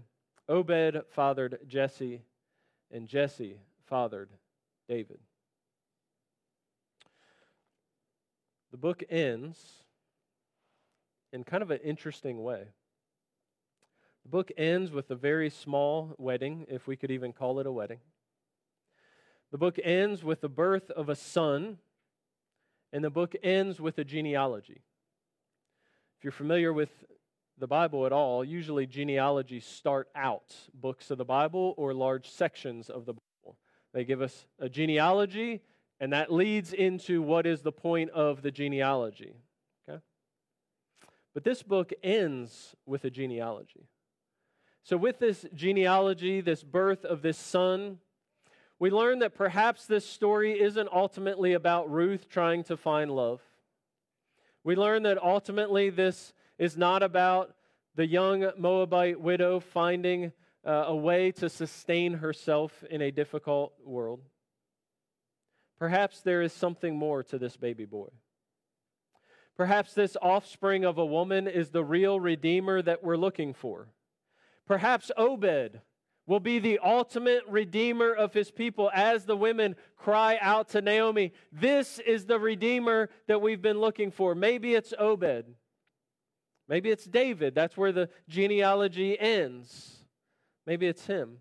Obed 0.48 1.02
fathered 1.10 1.58
Jesse, 1.66 2.22
and 2.90 3.08
Jesse 3.08 3.58
fathered 3.86 4.30
David. 4.88 5.18
The 8.70 8.76
book 8.76 9.02
ends 9.08 9.58
in 11.32 11.44
kind 11.44 11.62
of 11.62 11.70
an 11.70 11.80
interesting 11.82 12.42
way. 12.42 12.64
The 14.24 14.28
book 14.28 14.50
ends 14.56 14.90
with 14.90 15.10
a 15.10 15.14
very 15.14 15.50
small 15.50 16.14
wedding, 16.18 16.66
if 16.68 16.86
we 16.86 16.96
could 16.96 17.10
even 17.10 17.32
call 17.32 17.60
it 17.60 17.66
a 17.66 17.72
wedding. 17.72 18.00
The 19.50 19.58
book 19.58 19.78
ends 19.82 20.24
with 20.24 20.40
the 20.40 20.48
birth 20.48 20.90
of 20.90 21.08
a 21.08 21.14
son, 21.14 21.78
and 22.92 23.04
the 23.04 23.10
book 23.10 23.34
ends 23.42 23.80
with 23.80 23.98
a 23.98 24.04
genealogy. 24.04 24.82
If 26.18 26.24
you're 26.24 26.32
familiar 26.32 26.72
with 26.72 26.90
the 27.58 27.66
Bible 27.66 28.06
at 28.06 28.12
all, 28.12 28.44
usually 28.44 28.86
genealogies 28.86 29.64
start 29.64 30.08
out 30.14 30.54
books 30.74 31.10
of 31.10 31.18
the 31.18 31.24
Bible 31.24 31.74
or 31.76 31.94
large 31.94 32.28
sections 32.28 32.90
of 32.90 33.06
the 33.06 33.14
Bible. 33.14 33.56
They 33.92 34.04
give 34.04 34.20
us 34.20 34.46
a 34.58 34.68
genealogy, 34.68 35.62
and 36.00 36.12
that 36.12 36.32
leads 36.32 36.72
into 36.72 37.22
what 37.22 37.46
is 37.46 37.62
the 37.62 37.72
point 37.72 38.10
of 38.10 38.42
the 38.42 38.50
genealogy. 38.50 39.34
Okay? 39.88 40.00
But 41.32 41.44
this 41.44 41.62
book 41.62 41.92
ends 42.02 42.74
with 42.86 43.04
a 43.04 43.10
genealogy. 43.10 43.86
So, 44.82 44.96
with 44.96 45.18
this 45.18 45.46
genealogy, 45.54 46.40
this 46.40 46.62
birth 46.62 47.04
of 47.04 47.22
this 47.22 47.38
son, 47.38 48.00
we 48.78 48.90
learn 48.90 49.20
that 49.20 49.34
perhaps 49.34 49.86
this 49.86 50.04
story 50.04 50.60
isn't 50.60 50.88
ultimately 50.92 51.52
about 51.52 51.90
Ruth 51.90 52.28
trying 52.28 52.64
to 52.64 52.76
find 52.76 53.10
love. 53.10 53.40
We 54.64 54.76
learn 54.76 55.04
that 55.04 55.22
ultimately 55.22 55.90
this 55.90 56.32
is 56.58 56.76
not 56.76 57.02
about 57.02 57.54
the 57.94 58.06
young 58.06 58.50
Moabite 58.58 59.20
widow 59.20 59.60
finding 59.60 60.32
uh, 60.64 60.84
a 60.86 60.96
way 60.96 61.30
to 61.32 61.48
sustain 61.48 62.14
herself 62.14 62.84
in 62.90 63.02
a 63.02 63.10
difficult 63.10 63.74
world. 63.84 64.20
Perhaps 65.78 66.20
there 66.20 66.42
is 66.42 66.52
something 66.52 66.96
more 66.96 67.22
to 67.24 67.38
this 67.38 67.56
baby 67.56 67.84
boy. 67.84 68.08
Perhaps 69.56 69.94
this 69.94 70.16
offspring 70.20 70.84
of 70.84 70.98
a 70.98 71.06
woman 71.06 71.46
is 71.46 71.70
the 71.70 71.84
real 71.84 72.18
redeemer 72.18 72.82
that 72.82 73.04
we're 73.04 73.16
looking 73.16 73.54
for. 73.54 73.88
Perhaps 74.66 75.12
Obed 75.16 75.80
will 76.26 76.40
be 76.40 76.58
the 76.58 76.78
ultimate 76.82 77.42
redeemer 77.46 78.12
of 78.12 78.32
his 78.32 78.50
people 78.50 78.90
as 78.94 79.26
the 79.26 79.36
women 79.36 79.76
cry 79.96 80.38
out 80.40 80.70
to 80.70 80.80
Naomi, 80.80 81.32
This 81.52 81.98
is 81.98 82.24
the 82.24 82.38
redeemer 82.38 83.10
that 83.28 83.42
we've 83.42 83.60
been 83.60 83.78
looking 83.78 84.10
for. 84.10 84.34
Maybe 84.34 84.74
it's 84.74 84.94
Obed. 84.98 85.54
Maybe 86.68 86.90
it's 86.90 87.04
David. 87.04 87.54
That's 87.54 87.76
where 87.76 87.92
the 87.92 88.08
genealogy 88.28 89.18
ends. 89.18 89.98
Maybe 90.66 90.86
it's 90.86 91.06
him. 91.06 91.38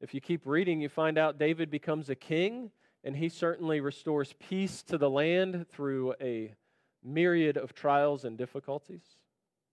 If 0.00 0.14
you 0.14 0.20
keep 0.20 0.42
reading, 0.44 0.80
you 0.80 0.88
find 0.88 1.18
out 1.18 1.38
David 1.38 1.70
becomes 1.70 2.08
a 2.08 2.14
king, 2.14 2.70
and 3.02 3.16
he 3.16 3.28
certainly 3.28 3.80
restores 3.80 4.34
peace 4.38 4.82
to 4.84 4.98
the 4.98 5.10
land 5.10 5.66
through 5.68 6.14
a 6.20 6.54
myriad 7.02 7.56
of 7.56 7.74
trials 7.74 8.24
and 8.24 8.36
difficulties. 8.36 9.02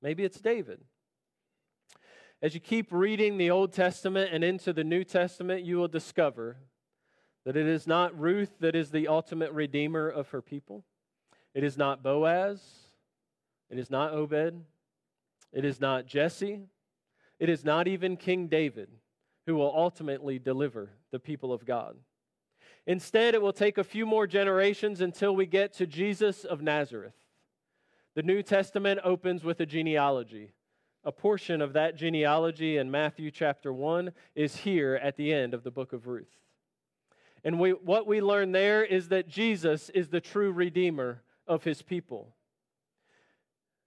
Maybe 0.01 0.23
it's 0.23 0.39
David. 0.39 0.79
As 2.41 2.53
you 2.53 2.59
keep 2.59 2.91
reading 2.91 3.37
the 3.37 3.51
Old 3.51 3.73
Testament 3.73 4.31
and 4.33 4.43
into 4.43 4.73
the 4.73 4.83
New 4.83 5.03
Testament, 5.03 5.63
you 5.63 5.77
will 5.77 5.87
discover 5.87 6.57
that 7.45 7.55
it 7.55 7.67
is 7.67 7.87
not 7.87 8.17
Ruth 8.17 8.51
that 8.59 8.75
is 8.75 8.91
the 8.91 9.07
ultimate 9.07 9.51
redeemer 9.51 10.09
of 10.09 10.29
her 10.29 10.41
people. 10.41 10.83
It 11.53 11.63
is 11.63 11.77
not 11.77 12.03
Boaz. 12.03 12.59
It 13.69 13.77
is 13.77 13.89
not 13.89 14.13
Obed. 14.13 14.63
It 15.51 15.65
is 15.65 15.79
not 15.79 16.05
Jesse. 16.05 16.61
It 17.39 17.49
is 17.49 17.63
not 17.63 17.87
even 17.87 18.17
King 18.17 18.47
David 18.47 18.89
who 19.45 19.55
will 19.55 19.73
ultimately 19.75 20.39
deliver 20.39 20.91
the 21.11 21.19
people 21.19 21.51
of 21.51 21.65
God. 21.65 21.97
Instead, 22.85 23.33
it 23.33 23.41
will 23.41 23.53
take 23.53 23.77
a 23.77 23.83
few 23.83 24.05
more 24.05 24.27
generations 24.27 25.01
until 25.01 25.35
we 25.35 25.45
get 25.45 25.73
to 25.73 25.85
Jesus 25.85 26.45
of 26.45 26.61
Nazareth. 26.61 27.15
The 28.15 28.23
New 28.23 28.41
Testament 28.43 28.99
opens 29.03 29.43
with 29.43 29.59
a 29.59 29.65
genealogy 29.65 30.53
a 31.03 31.11
portion 31.11 31.61
of 31.61 31.73
that 31.73 31.95
genealogy 31.95 32.77
in 32.77 32.89
Matthew 32.89 33.29
chapter 33.29 33.73
1 33.73 34.11
is 34.35 34.57
here 34.57 34.99
at 35.01 35.17
the 35.17 35.33
end 35.33 35.53
of 35.53 35.63
the 35.63 35.71
book 35.71 35.91
of 35.91 36.07
Ruth. 36.07 36.31
And 37.43 37.59
we, 37.59 37.71
what 37.71 38.07
we 38.07 38.21
learn 38.21 38.53
there 38.53 38.85
is 38.85 39.09
that 39.09 39.27
Jesus 39.27 39.89
is 39.89 40.07
the 40.07 40.21
true 40.21 40.51
redeemer 40.51 41.21
of 41.45 41.65
his 41.65 41.81
people. 41.81 42.33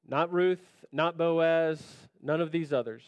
Not 0.09 0.33
Ruth, 0.33 0.64
not 0.92 1.19
Boaz, 1.19 1.83
none 2.23 2.40
of 2.40 2.53
these 2.53 2.73
others. 2.73 3.03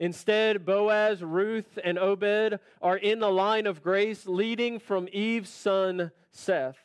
Instead, 0.00 0.64
Boaz, 0.64 1.22
Ruth, 1.22 1.78
and 1.82 1.98
Obed 1.98 2.58
are 2.82 2.96
in 2.96 3.20
the 3.20 3.30
line 3.30 3.66
of 3.66 3.82
grace 3.82 4.26
leading 4.26 4.78
from 4.78 5.08
Eve's 5.12 5.50
son 5.50 6.10
Seth 6.30 6.78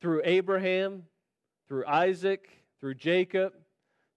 through 0.00 0.22
Abraham, 0.24 1.04
through 1.68 1.86
Isaac, 1.86 2.48
through 2.80 2.94
Jacob, 2.94 3.52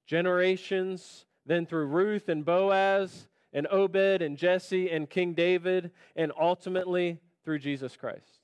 generations 0.06 1.26
then 1.46 1.66
through 1.66 1.86
Ruth 1.86 2.30
and 2.30 2.44
Boaz 2.44 3.28
and 3.54 3.68
Obed 3.72 4.22
and 4.22 4.38
Jesse 4.38 4.90
and 4.90 5.10
King 5.10 5.34
David, 5.34 5.92
and 6.16 6.32
ultimately 6.40 7.20
through 7.44 7.60
Jesus 7.60 7.96
Christ. 7.96 8.40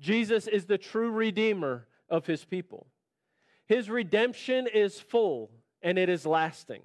Jesus 0.00 0.46
is 0.46 0.64
the 0.64 0.78
true 0.78 1.10
redeemer 1.10 1.86
of 2.08 2.26
his 2.26 2.44
people. 2.44 2.86
His 3.66 3.90
redemption 3.90 4.66
is 4.72 5.00
full 5.00 5.50
and 5.82 5.98
it 5.98 6.08
is 6.08 6.26
lasting. 6.26 6.82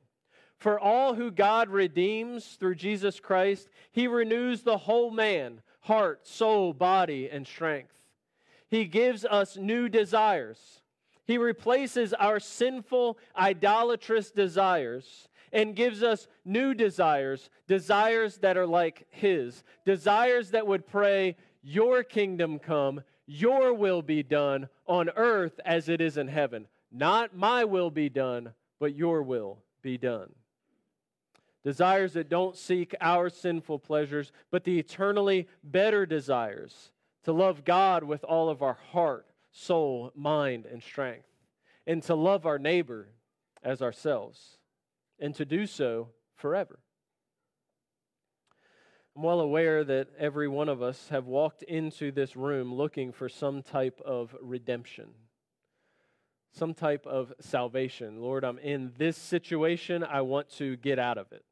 For 0.57 0.79
all 0.79 1.15
who 1.15 1.31
God 1.31 1.69
redeems 1.69 2.45
through 2.59 2.75
Jesus 2.75 3.19
Christ, 3.19 3.69
he 3.91 4.07
renews 4.07 4.61
the 4.61 4.77
whole 4.77 5.09
man, 5.09 5.61
heart, 5.81 6.27
soul, 6.27 6.73
body, 6.73 7.29
and 7.29 7.47
strength. 7.47 7.93
He 8.67 8.85
gives 8.85 9.25
us 9.25 9.57
new 9.57 9.89
desires 9.89 10.81
he 11.31 11.37
replaces 11.37 12.13
our 12.13 12.41
sinful, 12.41 13.17
idolatrous 13.37 14.31
desires 14.31 15.29
and 15.53 15.77
gives 15.77 16.03
us 16.03 16.27
new 16.43 16.73
desires, 16.73 17.49
desires 17.67 18.37
that 18.39 18.57
are 18.57 18.67
like 18.67 19.07
His, 19.09 19.63
desires 19.85 20.51
that 20.51 20.67
would 20.67 20.85
pray, 20.85 21.37
Your 21.61 22.03
kingdom 22.03 22.59
come, 22.59 23.01
Your 23.25 23.73
will 23.73 24.01
be 24.01 24.23
done 24.23 24.67
on 24.87 25.09
earth 25.15 25.57
as 25.65 25.87
it 25.87 26.01
is 26.01 26.17
in 26.17 26.27
heaven. 26.27 26.67
Not 26.91 27.35
my 27.35 27.63
will 27.63 27.89
be 27.89 28.09
done, 28.09 28.53
but 28.79 28.95
Your 28.95 29.23
will 29.23 29.63
be 29.81 29.97
done. 29.97 30.33
Desires 31.63 32.13
that 32.13 32.29
don't 32.29 32.57
seek 32.57 32.95
our 32.99 33.29
sinful 33.29 33.79
pleasures, 33.79 34.31
but 34.49 34.63
the 34.63 34.79
eternally 34.79 35.47
better 35.63 36.05
desires 36.05 36.91
to 37.23 37.31
love 37.31 37.63
God 37.63 38.03
with 38.03 38.23
all 38.23 38.49
of 38.49 38.61
our 38.61 38.77
heart 38.91 39.27
soul, 39.51 40.11
mind, 40.15 40.65
and 40.65 40.81
strength, 40.81 41.27
and 41.85 42.01
to 42.03 42.15
love 42.15 42.45
our 42.45 42.57
neighbor 42.57 43.09
as 43.63 43.81
ourselves, 43.81 44.57
and 45.19 45.35
to 45.35 45.45
do 45.45 45.67
so 45.67 46.09
forever. 46.35 46.79
I'm 49.15 49.23
well 49.23 49.41
aware 49.41 49.83
that 49.83 50.07
every 50.17 50.47
one 50.47 50.69
of 50.69 50.81
us 50.81 51.09
have 51.09 51.25
walked 51.27 51.63
into 51.63 52.11
this 52.11 52.35
room 52.35 52.73
looking 52.73 53.11
for 53.11 53.27
some 53.27 53.61
type 53.61 53.99
of 54.05 54.35
redemption, 54.41 55.09
some 56.51 56.73
type 56.73 57.05
of 57.05 57.33
salvation. 57.39 58.21
Lord, 58.21 58.43
I'm 58.43 58.59
in 58.59 58.93
this 58.97 59.17
situation. 59.17 60.03
I 60.03 60.21
want 60.21 60.49
to 60.57 60.75
get 60.77 60.99
out 60.99 61.17
of 61.17 61.31
it. 61.31 61.43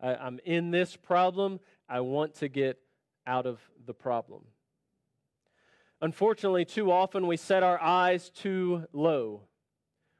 I, 0.00 0.26
am 0.26 0.38
in 0.44 0.70
this 0.70 0.96
problem. 0.96 1.60
I 1.88 2.00
want 2.00 2.34
to 2.36 2.48
get 2.48 2.78
out 3.26 3.46
of 3.46 3.58
the 3.86 3.94
problem. 3.94 4.44
Unfortunately, 6.02 6.64
too 6.64 6.92
often 6.92 7.26
we 7.26 7.36
set 7.36 7.62
our 7.62 7.80
eyes 7.80 8.28
too 8.28 8.84
low. 8.92 9.42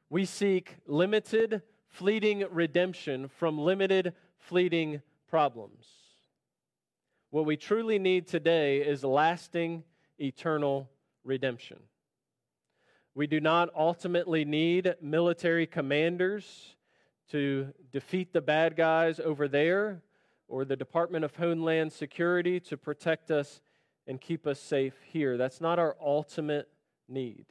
We 0.09 0.25
seek 0.25 0.77
limited, 0.87 1.61
fleeting 1.87 2.45
redemption 2.49 3.27
from 3.27 3.59
limited, 3.59 4.13
fleeting 4.39 5.01
problems. 5.29 5.85
What 7.29 7.45
we 7.45 7.57
truly 7.57 7.99
need 7.99 8.27
today 8.27 8.79
is 8.79 9.03
lasting, 9.03 9.83
eternal 10.17 10.89
redemption. 11.23 11.77
We 13.17 13.25
do 13.25 13.39
not 13.39 13.69
ultimately 13.75 14.45
need 14.45 14.93
military 15.01 15.65
commanders 15.65 16.75
to 17.31 17.73
defeat 17.91 18.31
the 18.31 18.41
bad 18.41 18.75
guys 18.75 19.19
over 19.19 19.47
there 19.47 20.03
or 20.47 20.65
the 20.65 20.75
Department 20.75 21.25
of 21.25 21.35
Homeland 21.35 21.91
Security 21.91 22.59
to 22.59 22.77
protect 22.77 23.31
us 23.31 23.59
and 24.05 24.21
keep 24.21 24.45
us 24.45 24.59
safe 24.59 24.93
here. 25.11 25.35
That's 25.35 25.59
not 25.59 25.79
our 25.79 25.97
ultimate 25.99 26.69
need. 27.09 27.47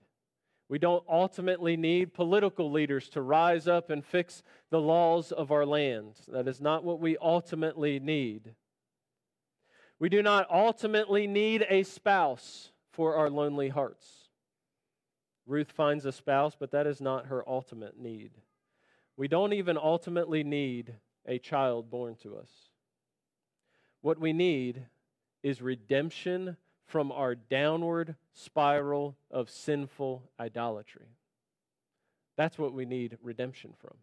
We 0.68 0.78
don't 0.78 1.02
ultimately 1.08 1.76
need 1.76 2.14
political 2.14 2.70
leaders 2.70 3.08
to 3.08 3.20
rise 3.20 3.66
up 3.66 3.90
and 3.90 4.04
fix 4.04 4.44
the 4.70 4.80
laws 4.80 5.32
of 5.32 5.50
our 5.50 5.66
land. 5.66 6.12
That 6.28 6.46
is 6.46 6.60
not 6.60 6.84
what 6.84 7.00
we 7.00 7.16
ultimately 7.16 7.98
need. 7.98 8.54
We 9.98 10.10
do 10.10 10.22
not 10.22 10.46
ultimately 10.48 11.26
need 11.26 11.66
a 11.68 11.82
spouse 11.82 12.70
for 12.92 13.16
our 13.16 13.28
lonely 13.28 13.70
hearts. 13.70 14.25
Ruth 15.46 15.70
finds 15.70 16.04
a 16.04 16.12
spouse, 16.12 16.56
but 16.58 16.72
that 16.72 16.86
is 16.86 17.00
not 17.00 17.26
her 17.26 17.48
ultimate 17.48 17.98
need. 17.98 18.32
We 19.16 19.28
don't 19.28 19.52
even 19.52 19.78
ultimately 19.78 20.42
need 20.42 20.94
a 21.26 21.38
child 21.38 21.90
born 21.90 22.16
to 22.22 22.36
us. 22.36 22.50
What 24.00 24.18
we 24.18 24.32
need 24.32 24.86
is 25.42 25.62
redemption 25.62 26.56
from 26.86 27.10
our 27.10 27.34
downward 27.34 28.16
spiral 28.32 29.16
of 29.30 29.50
sinful 29.50 30.22
idolatry. 30.38 31.06
That's 32.36 32.58
what 32.58 32.72
we 32.72 32.84
need 32.84 33.18
redemption 33.22 33.72
from. 33.80 33.94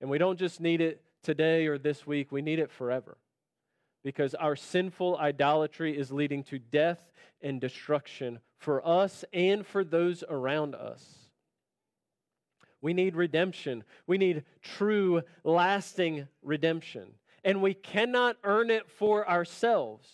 And 0.00 0.08
we 0.08 0.18
don't 0.18 0.38
just 0.38 0.60
need 0.60 0.80
it 0.80 1.02
today 1.22 1.66
or 1.66 1.78
this 1.78 2.06
week, 2.06 2.30
we 2.30 2.42
need 2.42 2.58
it 2.58 2.70
forever. 2.70 3.16
Because 4.04 4.34
our 4.34 4.54
sinful 4.54 5.16
idolatry 5.16 5.98
is 5.98 6.12
leading 6.12 6.44
to 6.44 6.58
death 6.58 7.10
and 7.40 7.60
destruction 7.60 8.38
for 8.58 8.86
us 8.86 9.24
and 9.32 9.66
for 9.66 9.82
those 9.82 10.22
around 10.28 10.74
us. 10.74 11.24
We 12.80 12.92
need 12.92 13.16
redemption. 13.16 13.82
We 14.06 14.18
need 14.18 14.44
true, 14.60 15.22
lasting 15.42 16.28
redemption. 16.42 17.14
And 17.42 17.62
we 17.62 17.72
cannot 17.72 18.36
earn 18.44 18.70
it 18.70 18.90
for 18.90 19.28
ourselves. 19.28 20.06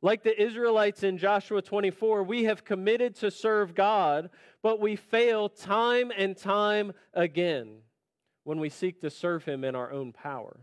Like 0.00 0.22
the 0.22 0.42
Israelites 0.42 1.02
in 1.02 1.18
Joshua 1.18 1.62
24, 1.62 2.22
we 2.22 2.44
have 2.44 2.64
committed 2.64 3.14
to 3.16 3.30
serve 3.30 3.74
God, 3.74 4.30
but 4.62 4.80
we 4.80 4.96
fail 4.96 5.48
time 5.48 6.10
and 6.16 6.36
time 6.36 6.92
again 7.14 7.78
when 8.44 8.60
we 8.60 8.68
seek 8.68 9.00
to 9.00 9.10
serve 9.10 9.44
Him 9.44 9.64
in 9.64 9.74
our 9.74 9.90
own 9.90 10.12
power. 10.12 10.60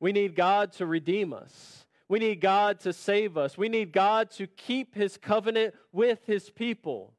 We 0.00 0.12
need 0.12 0.34
God 0.34 0.72
to 0.74 0.86
redeem 0.86 1.32
us. 1.32 1.86
We 2.08 2.18
need 2.18 2.40
God 2.40 2.80
to 2.80 2.92
save 2.92 3.36
us. 3.36 3.58
We 3.58 3.68
need 3.68 3.92
God 3.92 4.30
to 4.32 4.46
keep 4.46 4.94
His 4.94 5.16
covenant 5.16 5.74
with 5.92 6.20
His 6.26 6.50
people. 6.50 7.14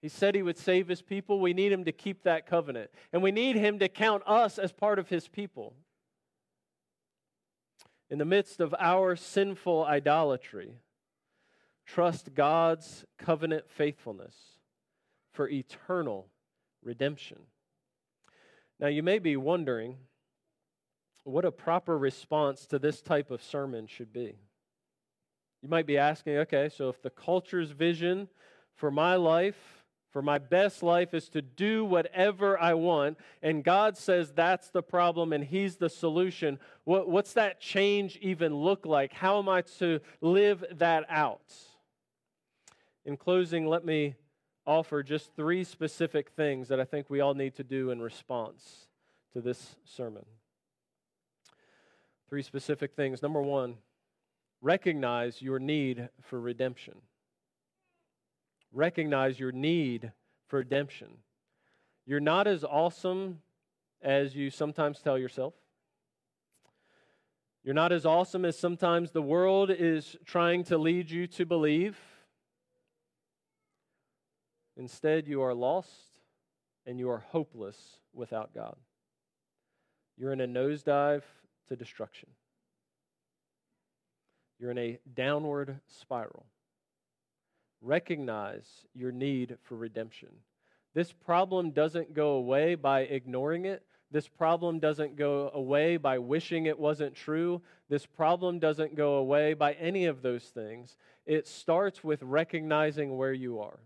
He 0.00 0.08
said 0.08 0.34
He 0.34 0.42
would 0.42 0.58
save 0.58 0.88
His 0.88 1.02
people. 1.02 1.40
We 1.40 1.54
need 1.54 1.72
Him 1.72 1.84
to 1.84 1.92
keep 1.92 2.22
that 2.24 2.46
covenant. 2.46 2.90
And 3.12 3.22
we 3.22 3.32
need 3.32 3.56
Him 3.56 3.78
to 3.80 3.88
count 3.88 4.22
us 4.26 4.58
as 4.58 4.72
part 4.72 4.98
of 4.98 5.08
His 5.08 5.26
people 5.26 5.74
in 8.12 8.18
the 8.18 8.24
midst 8.26 8.60
of 8.60 8.74
our 8.78 9.16
sinful 9.16 9.86
idolatry, 9.86 10.74
trust 11.86 12.34
God's 12.34 13.06
covenant 13.16 13.70
faithfulness 13.70 14.34
for 15.32 15.48
eternal 15.48 16.28
redemption. 16.84 17.38
Now, 18.78 18.88
you 18.88 19.02
may 19.02 19.18
be 19.18 19.34
wondering 19.34 19.96
what 21.24 21.44
a 21.44 21.52
proper 21.52 21.96
response 21.96 22.66
to 22.66 22.78
this 22.78 23.00
type 23.00 23.30
of 23.30 23.42
sermon 23.42 23.86
should 23.86 24.12
be. 24.12 24.34
You 25.62 25.68
might 25.68 25.86
be 25.86 25.96
asking, 25.96 26.38
okay, 26.38 26.68
so 26.68 26.88
if 26.88 27.00
the 27.02 27.10
culture's 27.10 27.70
vision 27.70 28.28
for 28.74 28.90
my 28.90 29.14
life, 29.14 29.84
for 30.10 30.20
my 30.20 30.38
best 30.38 30.82
life, 30.82 31.14
is 31.14 31.28
to 31.30 31.40
do 31.40 31.84
whatever 31.84 32.60
I 32.60 32.74
want, 32.74 33.16
and 33.42 33.62
God 33.62 33.96
says 33.96 34.32
that's 34.32 34.70
the 34.70 34.82
problem 34.82 35.32
and 35.32 35.44
He's 35.44 35.76
the 35.76 35.88
solution, 35.88 36.58
what, 36.84 37.08
what's 37.08 37.32
that 37.34 37.60
change 37.60 38.18
even 38.20 38.54
look 38.54 38.84
like? 38.84 39.12
How 39.12 39.38
am 39.38 39.48
I 39.48 39.62
to 39.78 40.00
live 40.20 40.64
that 40.72 41.04
out? 41.08 41.54
In 43.04 43.16
closing, 43.16 43.66
let 43.66 43.84
me 43.84 44.16
offer 44.66 45.02
just 45.02 45.34
three 45.34 45.64
specific 45.64 46.30
things 46.30 46.68
that 46.68 46.80
I 46.80 46.84
think 46.84 47.08
we 47.08 47.20
all 47.20 47.34
need 47.34 47.54
to 47.56 47.64
do 47.64 47.90
in 47.90 48.00
response 48.00 48.88
to 49.32 49.40
this 49.40 49.76
sermon. 49.84 50.24
Three 52.32 52.40
specific 52.40 52.94
things. 52.96 53.20
Number 53.20 53.42
one, 53.42 53.74
recognize 54.62 55.42
your 55.42 55.58
need 55.58 56.08
for 56.22 56.40
redemption. 56.40 56.94
Recognize 58.72 59.38
your 59.38 59.52
need 59.52 60.12
for 60.48 60.60
redemption. 60.60 61.08
You're 62.06 62.20
not 62.20 62.46
as 62.46 62.64
awesome 62.64 63.40
as 64.00 64.34
you 64.34 64.48
sometimes 64.48 65.00
tell 65.00 65.18
yourself. 65.18 65.52
You're 67.64 67.74
not 67.74 67.92
as 67.92 68.06
awesome 68.06 68.46
as 68.46 68.58
sometimes 68.58 69.10
the 69.10 69.20
world 69.20 69.70
is 69.70 70.16
trying 70.24 70.64
to 70.64 70.78
lead 70.78 71.10
you 71.10 71.26
to 71.26 71.44
believe. 71.44 71.98
Instead, 74.78 75.28
you 75.28 75.42
are 75.42 75.52
lost 75.52 76.16
and 76.86 76.98
you 76.98 77.10
are 77.10 77.24
hopeless 77.28 77.76
without 78.14 78.54
God. 78.54 78.76
You're 80.16 80.32
in 80.32 80.40
a 80.40 80.48
nosedive 80.48 81.24
to 81.72 81.76
destruction. 81.76 82.28
You're 84.58 84.70
in 84.70 84.78
a 84.78 84.98
downward 85.14 85.80
spiral. 85.88 86.46
Recognize 87.80 88.66
your 88.94 89.10
need 89.10 89.56
for 89.62 89.76
redemption. 89.76 90.28
This 90.94 91.12
problem 91.12 91.70
doesn't 91.70 92.14
go 92.14 92.32
away 92.32 92.74
by 92.74 93.00
ignoring 93.00 93.64
it. 93.64 93.82
This 94.10 94.28
problem 94.28 94.78
doesn't 94.78 95.16
go 95.16 95.50
away 95.54 95.96
by 95.96 96.18
wishing 96.18 96.66
it 96.66 96.78
wasn't 96.78 97.14
true. 97.14 97.62
This 97.88 98.04
problem 98.04 98.58
doesn't 98.58 98.94
go 98.94 99.14
away 99.14 99.54
by 99.54 99.72
any 99.72 100.04
of 100.04 100.20
those 100.20 100.44
things. 100.44 100.96
It 101.24 101.48
starts 101.48 102.04
with 102.04 102.22
recognizing 102.22 103.16
where 103.16 103.32
you 103.32 103.60
are. 103.60 103.80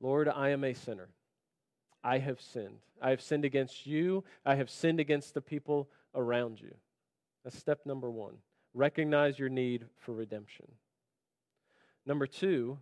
Lord, 0.00 0.28
I 0.28 0.50
am 0.50 0.62
a 0.62 0.72
sinner. 0.72 1.08
I 2.04 2.18
have 2.18 2.40
sinned. 2.40 2.78
I 3.02 3.10
have 3.10 3.20
sinned 3.20 3.44
against 3.44 3.86
you. 3.86 4.24
I 4.46 4.54
have 4.54 4.70
sinned 4.70 5.00
against 5.00 5.34
the 5.34 5.42
people 5.42 5.90
around 6.14 6.60
you. 6.60 6.74
That's 7.44 7.58
step 7.58 7.80
number 7.86 8.10
one. 8.10 8.34
Recognize 8.74 9.38
your 9.38 9.48
need 9.48 9.86
for 9.98 10.14
redemption. 10.14 10.66
Number 12.06 12.26
two, 12.26 12.78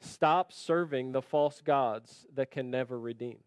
stop 0.00 0.52
serving 0.52 1.12
the 1.12 1.22
false 1.22 1.60
gods 1.60 2.26
that 2.34 2.50
can 2.50 2.70
never 2.70 2.98
redeem. 2.98 3.38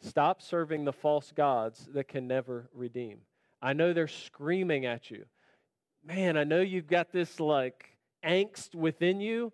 Stop 0.00 0.42
serving 0.42 0.84
the 0.84 0.92
false 0.92 1.32
gods 1.32 1.88
that 1.94 2.08
can 2.08 2.26
never 2.26 2.68
redeem. 2.74 3.18
I 3.62 3.72
know 3.72 3.92
they're 3.92 4.08
screaming 4.08 4.86
at 4.86 5.10
you. 5.10 5.24
Man, 6.04 6.36
I 6.36 6.44
know 6.44 6.60
you've 6.60 6.86
got 6.86 7.12
this 7.12 7.40
like 7.40 7.96
angst 8.24 8.74
within 8.74 9.20
you 9.20 9.52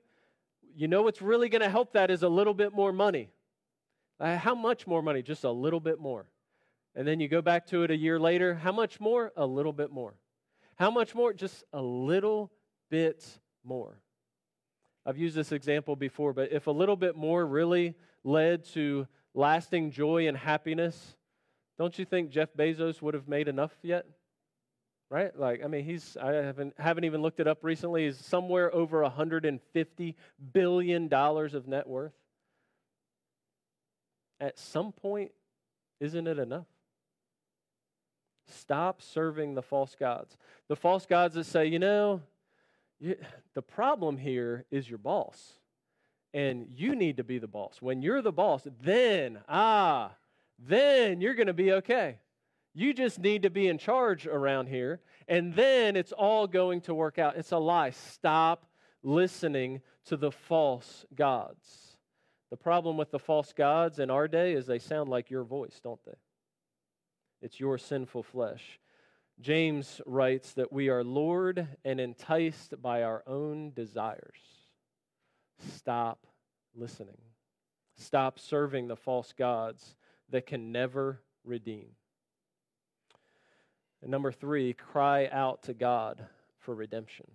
you 0.74 0.88
know 0.88 1.02
what's 1.02 1.22
really 1.22 1.48
going 1.48 1.62
to 1.62 1.68
help 1.68 1.92
that 1.92 2.10
is 2.10 2.22
a 2.22 2.28
little 2.28 2.54
bit 2.54 2.72
more 2.72 2.92
money. 2.92 3.30
Uh, 4.18 4.36
how 4.36 4.54
much 4.54 4.86
more 4.86 5.02
money? 5.02 5.22
Just 5.22 5.44
a 5.44 5.50
little 5.50 5.80
bit 5.80 5.98
more. 5.98 6.29
And 7.00 7.08
then 7.08 7.18
you 7.18 7.28
go 7.28 7.40
back 7.40 7.64
to 7.68 7.82
it 7.82 7.90
a 7.90 7.96
year 7.96 8.20
later. 8.20 8.56
How 8.56 8.72
much 8.72 9.00
more? 9.00 9.32
A 9.34 9.46
little 9.46 9.72
bit 9.72 9.90
more. 9.90 10.12
How 10.76 10.90
much 10.90 11.14
more? 11.14 11.32
Just 11.32 11.64
a 11.72 11.80
little 11.80 12.52
bit 12.90 13.26
more. 13.64 13.96
I've 15.06 15.16
used 15.16 15.34
this 15.34 15.50
example 15.50 15.96
before, 15.96 16.34
but 16.34 16.52
if 16.52 16.66
a 16.66 16.70
little 16.70 16.96
bit 16.96 17.16
more 17.16 17.46
really 17.46 17.94
led 18.22 18.66
to 18.74 19.08
lasting 19.32 19.92
joy 19.92 20.28
and 20.28 20.36
happiness, 20.36 21.16
don't 21.78 21.98
you 21.98 22.04
think 22.04 22.32
Jeff 22.32 22.52
Bezos 22.52 23.00
would 23.00 23.14
have 23.14 23.26
made 23.26 23.48
enough 23.48 23.72
yet? 23.80 24.04
right? 25.08 25.34
Like, 25.34 25.64
I 25.64 25.68
mean, 25.68 25.86
he's, 25.86 26.18
I 26.18 26.34
haven't, 26.34 26.74
haven't 26.78 27.04
even 27.04 27.22
looked 27.22 27.40
it 27.40 27.48
up 27.48 27.64
recently, 27.64 28.04
He's 28.04 28.18
somewhere 28.18 28.72
over 28.74 29.00
$150 29.00 30.14
billion 30.52 31.10
of 31.10 31.66
net 31.66 31.86
worth. 31.86 32.12
At 34.38 34.58
some 34.58 34.92
point, 34.92 35.32
isn't 35.98 36.26
it 36.26 36.38
enough? 36.38 36.66
Stop 38.50 39.02
serving 39.02 39.54
the 39.54 39.62
false 39.62 39.96
gods. 39.98 40.36
The 40.68 40.76
false 40.76 41.06
gods 41.06 41.34
that 41.34 41.44
say, 41.44 41.66
you 41.66 41.78
know, 41.78 42.22
you, 42.98 43.16
the 43.54 43.62
problem 43.62 44.18
here 44.18 44.64
is 44.70 44.88
your 44.88 44.98
boss. 44.98 45.54
And 46.32 46.66
you 46.70 46.94
need 46.94 47.16
to 47.16 47.24
be 47.24 47.38
the 47.38 47.48
boss. 47.48 47.82
When 47.82 48.02
you're 48.02 48.22
the 48.22 48.32
boss, 48.32 48.66
then, 48.82 49.40
ah, 49.48 50.12
then 50.58 51.20
you're 51.20 51.34
going 51.34 51.48
to 51.48 51.52
be 51.52 51.72
okay. 51.72 52.18
You 52.72 52.94
just 52.94 53.18
need 53.18 53.42
to 53.42 53.50
be 53.50 53.66
in 53.66 53.78
charge 53.78 54.26
around 54.26 54.68
here, 54.68 55.00
and 55.26 55.54
then 55.54 55.96
it's 55.96 56.12
all 56.12 56.46
going 56.46 56.82
to 56.82 56.94
work 56.94 57.18
out. 57.18 57.36
It's 57.36 57.50
a 57.50 57.58
lie. 57.58 57.90
Stop 57.90 58.66
listening 59.02 59.80
to 60.04 60.16
the 60.16 60.30
false 60.30 61.04
gods. 61.14 61.96
The 62.50 62.56
problem 62.56 62.96
with 62.96 63.10
the 63.10 63.18
false 63.18 63.52
gods 63.52 63.98
in 63.98 64.10
our 64.10 64.28
day 64.28 64.52
is 64.52 64.66
they 64.66 64.78
sound 64.78 65.08
like 65.08 65.30
your 65.30 65.42
voice, 65.44 65.80
don't 65.82 66.04
they? 66.04 66.14
It's 67.42 67.58
your 67.58 67.78
sinful 67.78 68.22
flesh. 68.22 68.78
James 69.40 70.00
writes 70.04 70.52
that 70.52 70.72
we 70.72 70.88
are 70.90 71.02
lured 71.02 71.66
and 71.84 71.98
enticed 71.98 72.80
by 72.82 73.02
our 73.02 73.22
own 73.26 73.72
desires. 73.72 74.40
Stop 75.76 76.26
listening. 76.74 77.16
Stop 77.96 78.38
serving 78.38 78.88
the 78.88 78.96
false 78.96 79.32
gods 79.32 79.96
that 80.30 80.46
can 80.46 80.72
never 80.72 81.20
redeem. 81.44 81.88
And 84.02 84.10
number 84.10 84.32
three, 84.32 84.72
cry 84.72 85.28
out 85.28 85.62
to 85.64 85.74
God 85.74 86.26
for 86.58 86.74
redemption. 86.74 87.26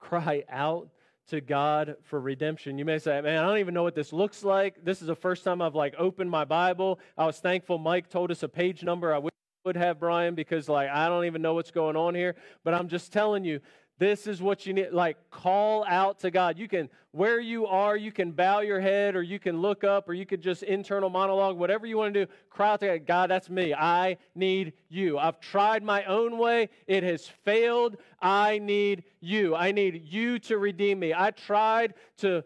Cry 0.00 0.44
out 0.48 0.88
to 1.28 1.40
God 1.40 1.96
for 2.02 2.20
redemption. 2.20 2.78
You 2.78 2.84
may 2.84 2.98
say, 2.98 3.20
man, 3.20 3.38
I 3.38 3.46
don't 3.46 3.58
even 3.58 3.74
know 3.74 3.82
what 3.82 3.94
this 3.94 4.12
looks 4.12 4.42
like. 4.42 4.84
This 4.84 5.00
is 5.00 5.06
the 5.06 5.14
first 5.14 5.44
time 5.44 5.62
I've 5.62 5.74
like 5.74 5.94
opened 5.96 6.30
my 6.30 6.44
Bible. 6.44 6.98
I 7.16 7.26
was 7.26 7.38
thankful 7.38 7.78
Mike 7.78 8.08
told 8.08 8.30
us 8.30 8.42
a 8.42 8.48
page 8.48 8.82
number. 8.82 9.14
I 9.14 9.18
would 9.64 9.76
have 9.76 10.00
Brian 10.00 10.34
because 10.34 10.68
like 10.68 10.88
I 10.90 11.08
don't 11.08 11.24
even 11.24 11.42
know 11.42 11.54
what's 11.54 11.70
going 11.70 11.96
on 11.96 12.14
here. 12.14 12.34
But 12.64 12.74
I'm 12.74 12.88
just 12.88 13.12
telling 13.12 13.44
you, 13.44 13.60
this 13.98 14.26
is 14.26 14.42
what 14.42 14.66
you 14.66 14.72
need. 14.72 14.90
Like, 14.90 15.16
call 15.30 15.84
out 15.86 16.18
to 16.20 16.30
God. 16.30 16.58
You 16.58 16.66
can, 16.66 16.88
where 17.12 17.38
you 17.38 17.66
are, 17.66 17.96
you 17.96 18.10
can 18.10 18.32
bow 18.32 18.60
your 18.60 18.80
head 18.80 19.14
or 19.14 19.22
you 19.22 19.38
can 19.38 19.60
look 19.60 19.84
up 19.84 20.08
or 20.08 20.14
you 20.14 20.26
could 20.26 20.40
just 20.40 20.64
internal 20.64 21.08
monologue, 21.08 21.56
whatever 21.56 21.86
you 21.86 21.98
want 21.98 22.12
to 22.14 22.26
do. 22.26 22.32
Cry 22.50 22.70
out 22.70 22.80
to 22.80 22.86
God. 22.86 23.06
God, 23.06 23.30
that's 23.30 23.48
me. 23.48 23.72
I 23.72 24.16
need 24.34 24.72
you. 24.88 25.18
I've 25.18 25.38
tried 25.38 25.84
my 25.84 26.02
own 26.04 26.38
way, 26.38 26.70
it 26.88 27.04
has 27.04 27.28
failed. 27.44 27.96
I 28.20 28.58
need 28.58 29.04
you. 29.20 29.54
I 29.54 29.70
need 29.70 30.02
you 30.06 30.40
to 30.40 30.58
redeem 30.58 30.98
me. 30.98 31.14
I 31.14 31.30
tried 31.30 31.94
to 32.18 32.42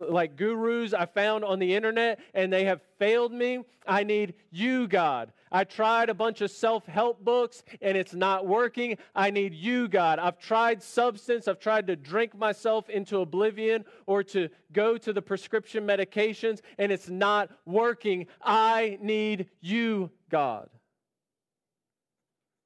like 0.00 0.36
gurus 0.36 0.92
I 0.94 1.06
found 1.06 1.44
on 1.44 1.58
the 1.58 1.74
internet 1.74 2.20
and 2.34 2.52
they 2.52 2.64
have 2.64 2.80
failed 2.98 3.32
me. 3.32 3.60
I 3.86 4.04
need 4.04 4.34
you, 4.50 4.86
God. 4.86 5.32
I 5.50 5.64
tried 5.64 6.08
a 6.08 6.14
bunch 6.14 6.40
of 6.40 6.50
self 6.50 6.86
help 6.86 7.24
books 7.24 7.62
and 7.80 7.96
it's 7.96 8.14
not 8.14 8.46
working. 8.46 8.98
I 9.14 9.30
need 9.30 9.54
you, 9.54 9.88
God. 9.88 10.18
I've 10.18 10.38
tried 10.38 10.82
substance. 10.82 11.48
I've 11.48 11.58
tried 11.58 11.86
to 11.88 11.96
drink 11.96 12.36
myself 12.36 12.88
into 12.88 13.20
oblivion 13.20 13.84
or 14.06 14.22
to 14.24 14.48
go 14.72 14.98
to 14.98 15.12
the 15.12 15.22
prescription 15.22 15.86
medications 15.86 16.60
and 16.78 16.92
it's 16.92 17.08
not 17.08 17.50
working. 17.64 18.26
I 18.42 18.98
need 19.00 19.48
you, 19.60 20.10
God. 20.30 20.68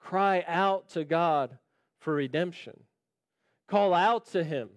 Cry 0.01 0.45
out 0.47 0.91
to 0.91 1.05
God 1.05 1.57
for 2.01 2.15
redemption. 2.15 2.79
Call 3.69 3.95
out 3.95 4.27
to 4.33 4.43
Him. 4.43 4.69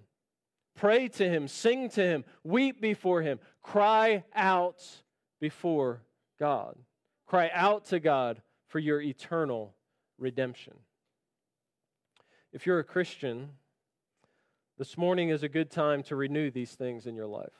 Pray 0.75 1.07
to 1.07 1.27
Him. 1.27 1.47
Sing 1.47 1.89
to 1.89 2.03
Him. 2.03 2.25
Weep 2.43 2.81
before 2.81 3.21
Him. 3.21 3.39
Cry 3.61 4.23
out 4.33 4.83
before 5.39 6.01
God. 6.39 6.77
Cry 7.25 7.49
out 7.53 7.85
to 7.85 7.99
God 7.99 8.41
for 8.67 8.79
your 8.79 9.01
eternal 9.01 9.73
redemption. 10.17 10.73
If 12.51 12.65
you're 12.65 12.79
a 12.79 12.83
Christian, 12.83 13.49
this 14.77 14.97
morning 14.97 15.29
is 15.29 15.43
a 15.43 15.49
good 15.49 15.71
time 15.71 16.03
to 16.03 16.15
renew 16.15 16.51
these 16.51 16.71
things 16.71 17.05
in 17.05 17.15
your 17.15 17.27
life. 17.27 17.53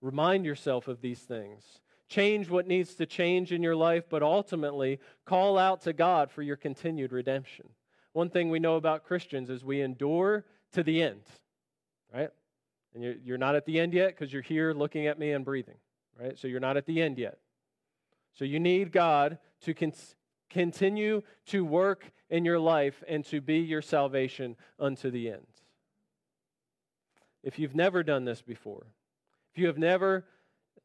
Remind 0.00 0.44
yourself 0.44 0.88
of 0.88 1.00
these 1.00 1.20
things. 1.20 1.80
Change 2.08 2.50
what 2.50 2.66
needs 2.66 2.94
to 2.94 3.06
change 3.06 3.52
in 3.52 3.62
your 3.62 3.76
life, 3.76 4.04
but 4.08 4.22
ultimately 4.22 4.98
call 5.24 5.56
out 5.56 5.82
to 5.82 5.92
God 5.92 6.30
for 6.30 6.42
your 6.42 6.56
continued 6.56 7.12
redemption. 7.12 7.68
One 8.12 8.30
thing 8.30 8.50
we 8.50 8.58
know 8.58 8.76
about 8.76 9.04
Christians 9.04 9.48
is 9.48 9.64
we 9.64 9.80
endure 9.80 10.44
to 10.72 10.82
the 10.82 11.02
end, 11.02 11.22
right? 12.12 12.30
And 12.94 13.02
you're, 13.02 13.14
you're 13.24 13.38
not 13.38 13.54
at 13.54 13.64
the 13.66 13.78
end 13.78 13.92
yet 13.94 14.08
because 14.08 14.32
you're 14.32 14.42
here 14.42 14.72
looking 14.72 15.06
at 15.06 15.18
me 15.18 15.32
and 15.32 15.44
breathing, 15.44 15.76
right? 16.18 16.38
So 16.38 16.48
you're 16.48 16.60
not 16.60 16.76
at 16.76 16.86
the 16.86 17.00
end 17.00 17.18
yet. 17.18 17.38
So 18.34 18.44
you 18.44 18.60
need 18.60 18.92
God 18.92 19.38
to 19.62 19.74
con- 19.74 19.92
continue 20.48 21.22
to 21.46 21.64
work 21.64 22.10
in 22.28 22.44
your 22.44 22.58
life 22.58 23.02
and 23.08 23.24
to 23.26 23.40
be 23.40 23.58
your 23.58 23.82
salvation 23.82 24.56
unto 24.78 25.10
the 25.10 25.30
end. 25.30 25.46
If 27.42 27.58
you've 27.58 27.74
never 27.74 28.02
done 28.02 28.24
this 28.24 28.42
before, 28.42 28.86
if 29.52 29.58
you 29.58 29.66
have 29.66 29.78
never 29.78 30.24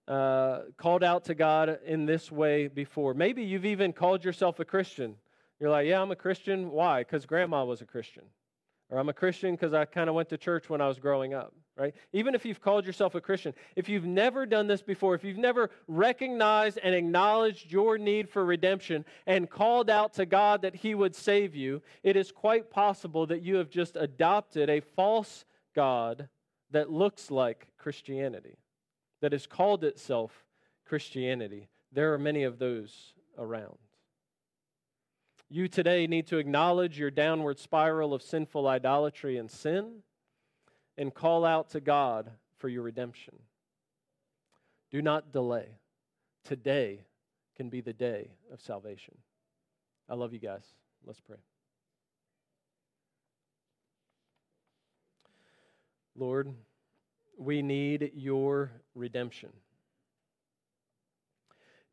uh, 0.07 0.61
called 0.77 1.03
out 1.03 1.25
to 1.25 1.35
God 1.35 1.79
in 1.85 2.05
this 2.05 2.31
way 2.31 2.67
before, 2.67 3.13
maybe 3.13 3.43
you've 3.43 3.65
even 3.65 3.93
called 3.93 4.23
yourself 4.23 4.59
a 4.59 4.65
Christian. 4.65 5.15
You're 5.59 5.69
like, 5.69 5.87
yeah, 5.87 6.01
I'm 6.01 6.11
a 6.11 6.15
Christian. 6.15 6.71
Why? 6.71 7.01
Because 7.01 7.25
grandma 7.25 7.65
was 7.65 7.81
a 7.81 7.85
Christian. 7.85 8.23
Or 8.89 8.99
I'm 8.99 9.09
a 9.09 9.13
Christian 9.13 9.55
because 9.55 9.73
I 9.73 9.85
kind 9.85 10.09
of 10.09 10.15
went 10.15 10.29
to 10.29 10.37
church 10.37 10.69
when 10.69 10.79
I 10.79 10.87
was 10.87 10.99
growing 10.99 11.33
up, 11.33 11.53
right? 11.75 11.95
Even 12.13 12.35
if 12.35 12.45
you've 12.45 12.61
called 12.61 12.85
yourself 12.85 13.15
a 13.15 13.21
Christian, 13.21 13.53
if 13.75 13.89
you've 13.89 14.05
never 14.05 14.45
done 14.45 14.67
this 14.67 14.83
before, 14.83 15.15
if 15.15 15.23
you've 15.23 15.37
never 15.37 15.71
recognized 15.87 16.77
and 16.83 16.93
acknowledged 16.93 17.71
your 17.71 17.97
need 17.97 18.29
for 18.29 18.45
redemption 18.45 19.03
and 19.25 19.49
called 19.49 19.89
out 19.89 20.13
to 20.13 20.25
God 20.27 20.61
that 20.61 20.75
He 20.75 20.93
would 20.93 21.15
save 21.15 21.55
you, 21.55 21.81
it 22.03 22.15
is 22.15 22.31
quite 22.31 22.69
possible 22.69 23.25
that 23.25 23.41
you 23.41 23.55
have 23.55 23.71
just 23.71 23.95
adopted 23.95 24.69
a 24.69 24.81
false 24.81 25.45
God 25.73 26.29
that 26.69 26.91
looks 26.91 27.31
like 27.31 27.67
Christianity, 27.77 28.57
that 29.21 29.31
has 29.31 29.47
called 29.47 29.83
itself 29.83 30.45
Christianity. 30.85 31.69
There 31.91 32.13
are 32.13 32.19
many 32.19 32.43
of 32.43 32.59
those 32.59 33.13
around. 33.37 33.77
You 35.55 35.69
today 35.69 36.05
need 36.05 36.27
to 36.27 36.37
acknowledge 36.37 36.99
your 36.99 37.09
downward 37.09 37.59
spiral 37.59 38.13
of 38.13 38.21
sinful 38.21 38.67
idolatry 38.67 39.37
and 39.37 39.49
sin 39.49 39.99
and 40.97 41.13
call 41.13 41.45
out 41.45 41.69
to 41.69 41.79
God 41.79 42.29
for 42.57 42.67
your 42.67 42.81
redemption. 42.81 43.35
Do 44.91 45.01
not 45.01 45.31
delay. 45.31 45.77
Today 46.43 47.05
can 47.55 47.69
be 47.69 47.79
the 47.79 47.93
day 47.93 48.31
of 48.51 48.59
salvation. 48.59 49.13
I 50.09 50.15
love 50.15 50.33
you 50.33 50.39
guys. 50.39 50.65
Let's 51.05 51.21
pray. 51.21 51.37
Lord, 56.17 56.53
we 57.37 57.61
need 57.61 58.11
your 58.13 58.73
redemption. 58.93 59.53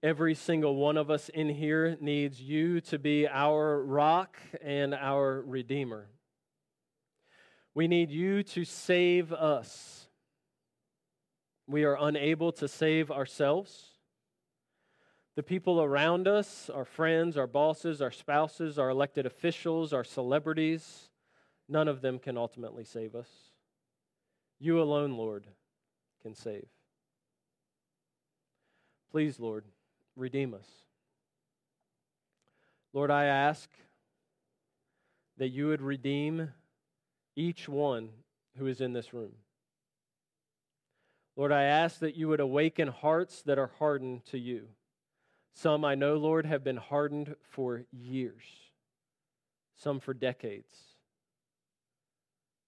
Every 0.03 0.35
single 0.35 0.75
one 0.75 0.97
of 0.97 1.13
us 1.13 1.29
in 1.29 1.49
here 1.49 1.97
needs 2.01 2.41
you 2.41 2.81
to 2.83 2.99
be 2.99 3.29
our 3.29 3.81
rock 3.81 4.37
and 4.61 4.95
our 4.95 5.41
redeemer. 5.43 6.09
We 7.73 7.87
need 7.87 8.11
you 8.11 8.43
to 8.43 8.65
save 8.65 9.33
us. 9.33 10.09
We 11.69 11.85
are 11.85 11.97
unable 12.01 12.51
to 12.53 12.67
save 12.67 13.13
ourselves. 13.13 13.91
The 15.37 15.45
people 15.45 15.81
around 15.81 16.27
us, 16.27 16.69
our 16.69 16.85
friends, 16.85 17.37
our 17.37 17.47
bosses, 17.47 18.03
our 18.03 18.11
spouses, 18.11 18.81
our 18.81 18.91
elected 18.91 19.25
officials, 19.25 19.93
our 19.93 20.05
celebrities, 20.05 21.11
none 21.69 21.87
of 21.87 22.01
them 22.03 22.19
can 22.19 22.37
ultimately 22.37 22.85
save 22.85 23.15
us. 23.15 23.31
You 24.59 24.83
alone, 24.83 25.13
Lord, 25.13 25.47
can 26.23 26.35
save. 26.35 26.67
Please, 29.13 29.39
Lord, 29.39 29.65
redeem 30.17 30.55
us. 30.55 30.67
Lord, 32.93 33.11
I 33.11 33.25
ask 33.25 33.71
that 35.39 35.49
you 35.49 35.69
would 35.69 35.81
redeem 35.81 36.53
each 37.35 37.69
one 37.69 38.11
who 38.59 38.67
is 38.67 38.81
in 38.81 38.93
this 38.93 39.15
room. 39.15 39.33
Lord, 41.37 41.53
I 41.53 41.63
ask 41.63 42.01
that 42.01 42.17
you 42.17 42.29
would 42.29 42.41
awaken 42.41 42.89
hearts 42.89 43.43
that 43.43 43.59
are 43.59 43.71
hardened 43.79 44.27
to 44.27 44.39
you. 44.39 44.69
Some 45.55 45.85
I 45.85 45.95
know, 45.95 46.17
Lord, 46.17 46.45
have 46.45 46.63
been 46.63 46.77
hardened 46.77 47.35
for 47.51 47.85
years, 47.91 48.43
some 49.75 50.01
for 50.01 50.13
decades. 50.13 50.73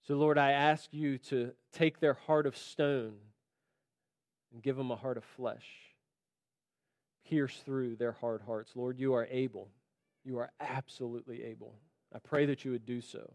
So, 0.07 0.15
Lord, 0.15 0.37
I 0.37 0.51
ask 0.51 0.89
you 0.91 1.17
to 1.19 1.51
take 1.71 1.99
their 1.99 2.13
heart 2.13 2.45
of 2.45 2.57
stone 2.57 3.13
and 4.51 4.61
give 4.61 4.75
them 4.75 4.91
a 4.91 4.95
heart 4.95 5.17
of 5.17 5.23
flesh 5.23 5.65
pierce 7.29 7.61
through 7.65 7.95
their 7.95 8.13
hard 8.13 8.41
hearts. 8.41 8.71
Lord, 8.75 8.99
you 8.99 9.13
are 9.13 9.27
able. 9.29 9.69
You 10.23 10.39
are 10.39 10.51
absolutely 10.59 11.43
able. 11.43 11.75
I 12.13 12.19
pray 12.19 12.45
that 12.45 12.65
you 12.65 12.71
would 12.71 12.85
do 12.85 13.01
so. 13.01 13.33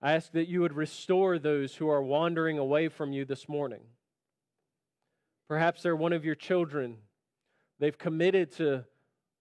I 0.00 0.12
ask 0.12 0.32
that 0.32 0.48
you 0.48 0.60
would 0.60 0.74
restore 0.74 1.38
those 1.38 1.74
who 1.74 1.88
are 1.88 2.02
wandering 2.02 2.58
away 2.58 2.88
from 2.88 3.12
you 3.12 3.24
this 3.24 3.48
morning. 3.48 3.80
Perhaps 5.48 5.82
they're 5.82 5.96
one 5.96 6.12
of 6.12 6.24
your 6.24 6.34
children. 6.34 6.98
They've 7.78 7.96
committed 7.96 8.52
to 8.56 8.84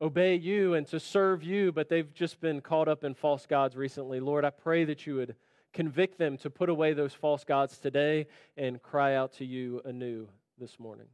obey 0.01 0.35
you 0.35 0.73
and 0.73 0.87
to 0.87 0.99
serve 0.99 1.43
you, 1.43 1.71
but 1.71 1.89
they've 1.89 2.13
just 2.13 2.41
been 2.41 2.61
caught 2.61 2.87
up 2.87 3.03
in 3.03 3.13
false 3.13 3.45
gods 3.45 3.75
recently. 3.75 4.19
Lord, 4.19 4.45
I 4.45 4.49
pray 4.49 4.85
that 4.85 5.05
you 5.05 5.15
would 5.15 5.35
convict 5.73 6.17
them 6.17 6.37
to 6.37 6.49
put 6.49 6.69
away 6.69 6.93
those 6.93 7.13
false 7.13 7.43
gods 7.43 7.77
today 7.77 8.27
and 8.57 8.81
cry 8.81 9.15
out 9.15 9.33
to 9.33 9.45
you 9.45 9.81
anew 9.85 10.27
this 10.59 10.79
morning. 10.79 11.07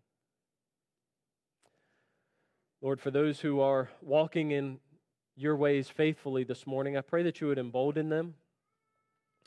Lord, 2.82 3.02
for 3.02 3.12
those 3.12 3.42
who 3.42 3.60
are 3.60 3.90
walking 4.02 4.52
in 4.52 4.80
your 5.36 5.56
ways 5.56 5.90
faithfully 5.90 6.44
this 6.44 6.66
morning, 6.66 6.96
I 6.96 7.02
pray 7.02 7.24
that 7.24 7.42
you 7.42 7.48
would 7.48 7.58
embolden 7.58 8.10
them, 8.10 8.36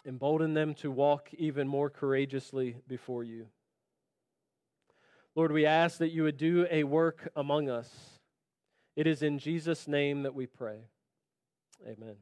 embolden 0.06 0.52
them 0.52 0.74
to 0.76 0.90
walk 0.90 1.28
even 1.32 1.66
more 1.66 1.88
courageously 1.88 2.76
before 2.86 3.24
you. 3.24 3.46
Lord, 5.34 5.50
we 5.50 5.64
ask 5.64 5.98
that 5.98 6.12
you 6.12 6.24
would 6.24 6.36
do 6.36 6.66
a 6.70 6.84
work 6.84 7.30
among 7.34 7.70
us. 7.70 7.88
It 8.96 9.06
is 9.06 9.22
in 9.22 9.38
Jesus' 9.38 9.88
name 9.88 10.24
that 10.24 10.34
we 10.34 10.46
pray. 10.46 10.80
Amen. 11.86 12.16